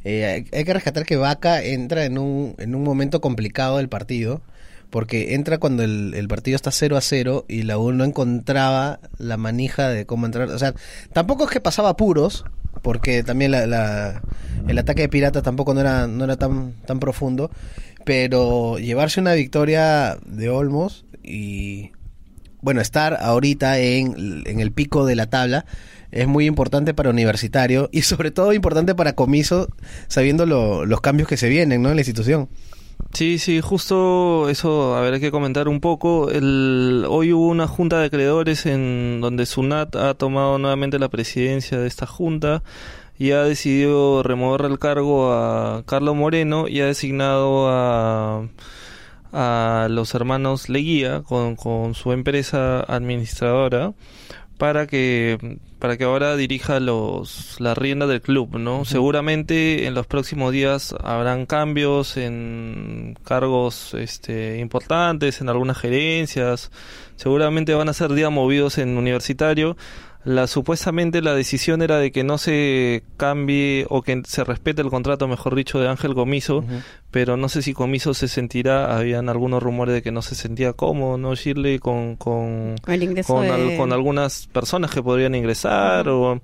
Eh, 0.04 0.24
hay, 0.24 0.58
hay 0.58 0.64
que 0.64 0.72
rescatar 0.74 1.04
que 1.04 1.16
Vaca 1.16 1.62
entra 1.62 2.04
en 2.04 2.18
un, 2.18 2.54
en 2.58 2.74
un 2.74 2.82
momento 2.82 3.20
complicado 3.20 3.76
del 3.78 3.88
partido 3.88 4.40
porque 4.90 5.34
entra 5.34 5.58
cuando 5.58 5.82
el, 5.84 6.26
partido 6.28 6.56
está 6.56 6.70
0 6.72 6.96
a 6.96 7.00
0 7.00 7.44
y 7.48 7.62
la 7.62 7.78
U 7.78 7.92
no 7.92 8.04
encontraba 8.04 9.00
la 9.18 9.36
manija 9.36 9.88
de 9.88 10.04
cómo 10.06 10.26
entrar. 10.26 10.48
O 10.50 10.58
sea, 10.58 10.74
tampoco 11.12 11.44
es 11.44 11.50
que 11.50 11.60
pasaba 11.60 11.90
apuros, 11.90 12.44
porque 12.82 13.22
también 13.22 13.52
la, 13.52 13.66
la- 13.66 14.22
el 14.68 14.78
ataque 14.78 15.02
de 15.02 15.08
Piratas 15.08 15.42
tampoco 15.42 15.74
no 15.74 15.80
era, 15.80 16.06
no 16.06 16.24
era 16.24 16.36
tan, 16.36 16.72
tan 16.86 16.98
profundo, 17.00 17.50
pero 18.04 18.78
llevarse 18.78 19.20
una 19.20 19.34
victoria 19.34 20.18
de 20.26 20.48
Olmos 20.50 21.04
y 21.22 21.92
bueno, 22.62 22.80
estar 22.80 23.16
ahorita 23.20 23.78
en, 23.78 24.42
en 24.46 24.60
el 24.60 24.72
pico 24.72 25.06
de 25.06 25.16
la 25.16 25.26
tabla 25.26 25.64
es 26.10 26.26
muy 26.26 26.46
importante 26.46 26.92
para 26.92 27.10
Universitario 27.10 27.88
y 27.92 28.02
sobre 28.02 28.30
todo 28.32 28.52
importante 28.52 28.94
para 28.94 29.14
Comiso, 29.14 29.68
sabiendo 30.08 30.44
lo- 30.44 30.84
los 30.84 31.00
cambios 31.00 31.28
que 31.28 31.36
se 31.36 31.48
vienen 31.48 31.82
¿no? 31.82 31.88
en 31.90 31.96
la 31.96 32.00
institución. 32.02 32.48
Sí, 33.12 33.38
sí, 33.38 33.60
justo 33.60 34.48
eso, 34.48 34.96
a 34.96 35.00
ver, 35.02 35.14
hay 35.14 35.20
que 35.20 35.30
comentar 35.32 35.68
un 35.68 35.80
poco. 35.80 36.30
El, 36.30 37.04
hoy 37.08 37.32
hubo 37.32 37.48
una 37.48 37.66
junta 37.66 37.98
de 37.98 38.06
acreedores 38.06 38.66
en 38.66 39.20
donde 39.20 39.46
Sunat 39.46 39.94
ha 39.96 40.14
tomado 40.14 40.58
nuevamente 40.58 40.98
la 40.98 41.08
presidencia 41.08 41.78
de 41.78 41.88
esta 41.88 42.06
junta 42.06 42.62
y 43.18 43.32
ha 43.32 43.42
decidido 43.42 44.22
remover 44.22 44.70
el 44.70 44.78
cargo 44.78 45.32
a 45.32 45.82
Carlos 45.86 46.16
Moreno 46.16 46.68
y 46.68 46.80
ha 46.80 46.86
designado 46.86 47.68
a, 47.68 48.48
a 49.32 49.88
los 49.90 50.14
hermanos 50.14 50.68
Leguía 50.68 51.22
con, 51.22 51.56
con 51.56 51.94
su 51.94 52.12
empresa 52.12 52.80
administradora 52.80 53.92
para 54.60 54.86
que 54.86 55.58
para 55.78 55.96
que 55.96 56.04
ahora 56.04 56.36
dirija 56.36 56.80
los 56.80 57.58
la 57.60 57.74
rienda 57.74 58.06
del 58.06 58.20
club, 58.20 58.58
¿no? 58.58 58.84
Seguramente 58.84 59.86
en 59.86 59.94
los 59.94 60.06
próximos 60.06 60.52
días 60.52 60.94
habrán 61.02 61.46
cambios 61.46 62.18
en 62.18 63.16
cargos 63.24 63.94
este 63.94 64.58
importantes, 64.58 65.40
en 65.40 65.48
algunas 65.48 65.78
gerencias. 65.78 66.70
Seguramente 67.16 67.72
van 67.72 67.88
a 67.88 67.94
ser 67.94 68.12
días 68.12 68.30
movidos 68.30 68.76
en 68.76 68.98
universitario. 68.98 69.78
La 70.22 70.46
supuestamente 70.46 71.22
la 71.22 71.34
decisión 71.34 71.80
era 71.80 71.98
de 71.98 72.12
que 72.12 72.24
no 72.24 72.36
se 72.36 73.02
cambie 73.16 73.86
o 73.88 74.02
que 74.02 74.20
se 74.26 74.44
respete 74.44 74.82
el 74.82 74.90
contrato, 74.90 75.26
mejor 75.28 75.54
dicho, 75.54 75.80
de 75.80 75.88
Ángel 75.88 76.14
Comiso, 76.14 76.62
pero 77.10 77.38
no 77.38 77.48
sé 77.48 77.62
si 77.62 77.72
Comiso 77.72 78.12
se 78.12 78.28
sentirá, 78.28 78.94
habían 78.96 79.30
algunos 79.30 79.62
rumores 79.62 79.94
de 79.94 80.02
que 80.02 80.12
no 80.12 80.20
se 80.20 80.34
sentía 80.34 80.74
cómodo, 80.74 81.16
¿no? 81.16 81.34
Shirley 81.34 81.78
con 81.78 82.16
con 82.16 82.74
El 82.86 83.02
ingreso 83.02 83.34
con, 83.34 83.46
al- 83.50 83.68
de- 83.68 83.76
con 83.78 83.92
algunas 83.94 84.46
personas 84.48 84.90
que 84.90 85.02
podrían 85.02 85.34
ingresar 85.34 86.08
o, 86.10 86.40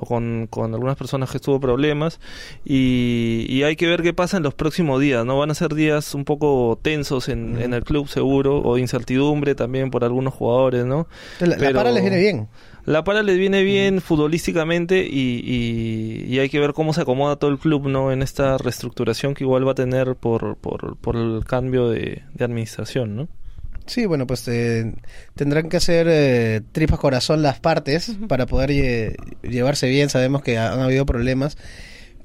o 0.00 0.06
con, 0.06 0.46
con 0.48 0.72
algunas 0.74 0.96
personas 0.96 1.30
que 1.30 1.38
tuvo 1.40 1.58
problemas 1.60 2.20
y, 2.64 3.46
y 3.48 3.62
hay 3.64 3.76
que 3.76 3.86
ver 3.86 4.02
qué 4.02 4.12
pasa 4.12 4.36
en 4.36 4.42
los 4.44 4.54
próximos 4.54 5.00
días, 5.00 5.24
¿no? 5.26 5.38
Van 5.38 5.50
a 5.50 5.54
ser 5.54 5.74
días 5.74 6.14
un 6.14 6.24
poco 6.24 6.78
tensos 6.80 7.28
en, 7.28 7.60
en 7.60 7.74
el 7.74 7.82
club 7.84 8.08
seguro 8.08 8.60
o 8.62 8.78
incertidumbre 8.78 9.54
también 9.54 9.90
por 9.90 10.04
algunos 10.04 10.34
jugadores, 10.34 10.84
¿no? 10.86 11.08
La, 11.40 11.46
la 11.48 11.56
Pero- 11.56 11.74
para 11.78 11.90
les 11.92 12.02
viene 12.02 12.18
bien. 12.18 12.48
La 12.84 13.04
para 13.04 13.22
les 13.22 13.36
viene 13.36 13.62
bien 13.64 14.00
futbolísticamente 14.00 15.06
y, 15.06 15.42
y, 15.44 16.24
y 16.34 16.38
hay 16.38 16.48
que 16.48 16.58
ver 16.58 16.72
cómo 16.72 16.94
se 16.94 17.02
acomoda 17.02 17.36
todo 17.36 17.50
el 17.50 17.58
club, 17.58 17.86
¿no? 17.88 18.12
En 18.12 18.22
esta 18.22 18.56
reestructuración 18.56 19.34
que 19.34 19.44
igual 19.44 19.66
va 19.66 19.72
a 19.72 19.74
tener 19.74 20.14
por, 20.16 20.56
por, 20.56 20.96
por 20.96 21.16
el 21.16 21.44
cambio 21.44 21.90
de, 21.90 22.22
de 22.32 22.44
administración, 22.44 23.14
¿no? 23.14 23.28
Sí, 23.88 24.04
bueno, 24.06 24.26
pues 24.26 24.46
eh, 24.48 24.92
tendrán 25.34 25.68
que 25.70 25.78
hacer 25.78 26.06
eh, 26.10 26.60
tripas 26.72 26.98
corazón 26.98 27.40
las 27.42 27.58
partes 27.58 28.12
para 28.28 28.44
poder 28.46 28.70
lle- 28.70 29.16
llevarse 29.42 29.88
bien. 29.88 30.10
Sabemos 30.10 30.42
que 30.42 30.58
han 30.58 30.78
habido 30.80 31.06
problemas, 31.06 31.56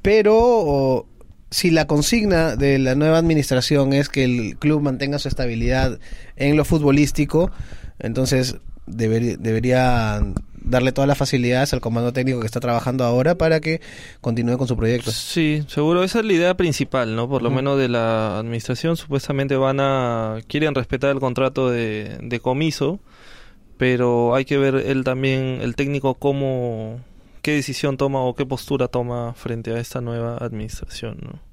pero 0.02 0.36
o, 0.38 1.08
si 1.50 1.72
la 1.72 1.88
consigna 1.88 2.56
de 2.58 2.80
la 2.80 2.96
nueva 2.96 3.18
administración 3.18 3.94
es 3.94 4.10
que 4.10 4.26
el 4.26 4.58
club 4.58 4.82
mantenga 4.82 5.20
su 5.20 5.30
estabilidad 5.30 6.00
en 6.36 6.58
lo 6.58 6.66
futbolístico, 6.66 7.50
entonces 8.00 8.58
debería, 8.86 9.38
debería 9.38 10.22
darle 10.64 10.92
todas 10.92 11.08
las 11.08 11.18
facilidades 11.18 11.74
al 11.74 11.82
comando 11.82 12.14
técnico 12.14 12.40
que 12.40 12.46
está 12.46 12.60
trabajando 12.60 13.04
ahora 13.04 13.36
para 13.36 13.60
que 13.60 13.82
continúe 14.22 14.58
con 14.58 14.68
su 14.68 14.78
proyecto. 14.78 15.12
Sí, 15.12 15.64
seguro 15.68 16.04
esa 16.04 16.20
es 16.20 16.26
la 16.26 16.34
idea 16.34 16.58
principal, 16.58 17.16
¿no? 17.16 17.28
Por 17.28 17.42
lo 17.42 17.52
menos 17.52 17.78
de 17.78 17.90
la 17.90 18.40
administración, 18.40 18.98
supuestamente 18.98 19.56
van 19.56 19.80
a 19.80 20.38
quieren 20.48 20.74
respetar 20.74 21.12
el 21.12 21.20
contrato 21.20 21.70
de, 21.70 22.18
de 22.22 22.40
comiso, 22.40 23.00
pero 23.78 24.36
hay 24.36 24.46
que 24.46 24.58
ver 24.58 24.76
él 24.76 25.04
también, 25.04 25.60
el 25.62 25.76
técnico, 25.76 26.16
cómo, 26.16 27.02
qué 27.42 27.52
decisión 27.52 27.98
toma 27.98 28.22
o 28.22 28.34
qué 28.34 28.46
postura 28.46 28.88
toma 28.88 29.34
frente 29.34 29.72
a 29.72 29.80
esta 29.80 30.02
nueva 30.02 30.38
administración, 30.38 31.18
¿no? 31.22 31.53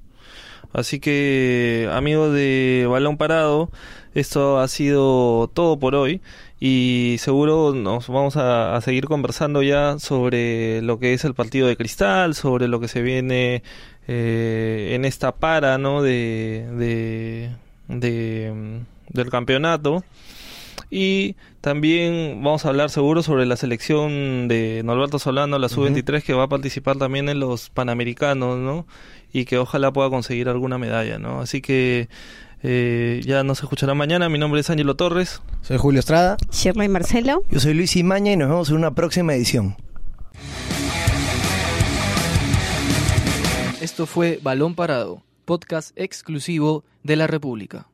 Así 0.73 0.99
que, 0.99 1.89
amigos 1.91 2.33
de 2.33 2.87
Balón 2.89 3.17
Parado, 3.17 3.69
esto 4.13 4.59
ha 4.59 4.67
sido 4.67 5.49
todo 5.53 5.79
por 5.79 5.95
hoy 5.95 6.21
y 6.59 7.15
seguro 7.19 7.73
nos 7.73 8.07
vamos 8.07 8.37
a, 8.37 8.79
seguir 8.81 9.05
conversando 9.05 9.63
ya 9.63 9.97
sobre 9.99 10.81
lo 10.81 10.99
que 10.99 11.13
es 11.13 11.25
el 11.25 11.33
partido 11.33 11.67
de 11.67 11.75
cristal, 11.75 12.35
sobre 12.35 12.67
lo 12.67 12.79
que 12.79 12.87
se 12.87 13.01
viene 13.01 13.63
eh, 14.07 14.91
en 14.93 15.05
esta 15.05 15.31
para, 15.33 15.77
¿no? 15.77 16.01
De, 16.01 17.49
mm, 17.87 17.95
del 19.09 19.29
campeonato. 19.29 20.03
Y 20.89 21.35
también 21.61 22.41
vamos 22.43 22.65
a 22.65 22.69
hablar 22.69 22.89
seguro 22.89 23.23
sobre 23.23 23.45
la 23.45 23.55
selección 23.55 24.47
de 24.47 24.81
Norberto 24.83 25.19
Solano, 25.19 25.57
la 25.59 25.69
sub-23, 25.69 26.23
que 26.23 26.33
va 26.33 26.43
a 26.43 26.49
participar 26.49 26.97
también 26.97 27.29
en 27.29 27.39
los 27.39 27.69
Panamericanos, 27.69 28.57
¿no? 28.57 28.85
Y 29.31 29.45
que 29.45 29.57
ojalá 29.57 29.93
pueda 29.93 30.09
conseguir 30.09 30.49
alguna 30.49 30.77
medalla, 30.77 31.19
¿no? 31.19 31.39
Así 31.41 31.61
que 31.61 32.09
eh, 32.63 33.21
ya 33.25 33.43
nos 33.43 33.61
escucharán 33.61 33.97
mañana. 33.97 34.29
Mi 34.29 34.37
nombre 34.37 34.61
es 34.61 34.69
Ángelo 34.69 34.95
Torres. 34.95 35.41
Soy 35.61 35.77
Julio 35.77 35.99
Estrada. 35.99 36.37
Shirley 36.51 36.89
Marcelo. 36.89 37.43
Yo 37.49 37.59
soy 37.59 37.73
Luis 37.73 37.95
Imaña 37.95 38.31
y 38.31 38.37
nos 38.37 38.49
vemos 38.49 38.69
en 38.69 38.75
una 38.75 38.93
próxima 38.93 39.33
edición. 39.33 39.75
Esto 43.81 44.05
fue 44.05 44.39
Balón 44.43 44.75
Parado, 44.75 45.23
podcast 45.45 45.91
exclusivo 45.95 46.83
de 47.03 47.15
la 47.15 47.25
República. 47.25 47.87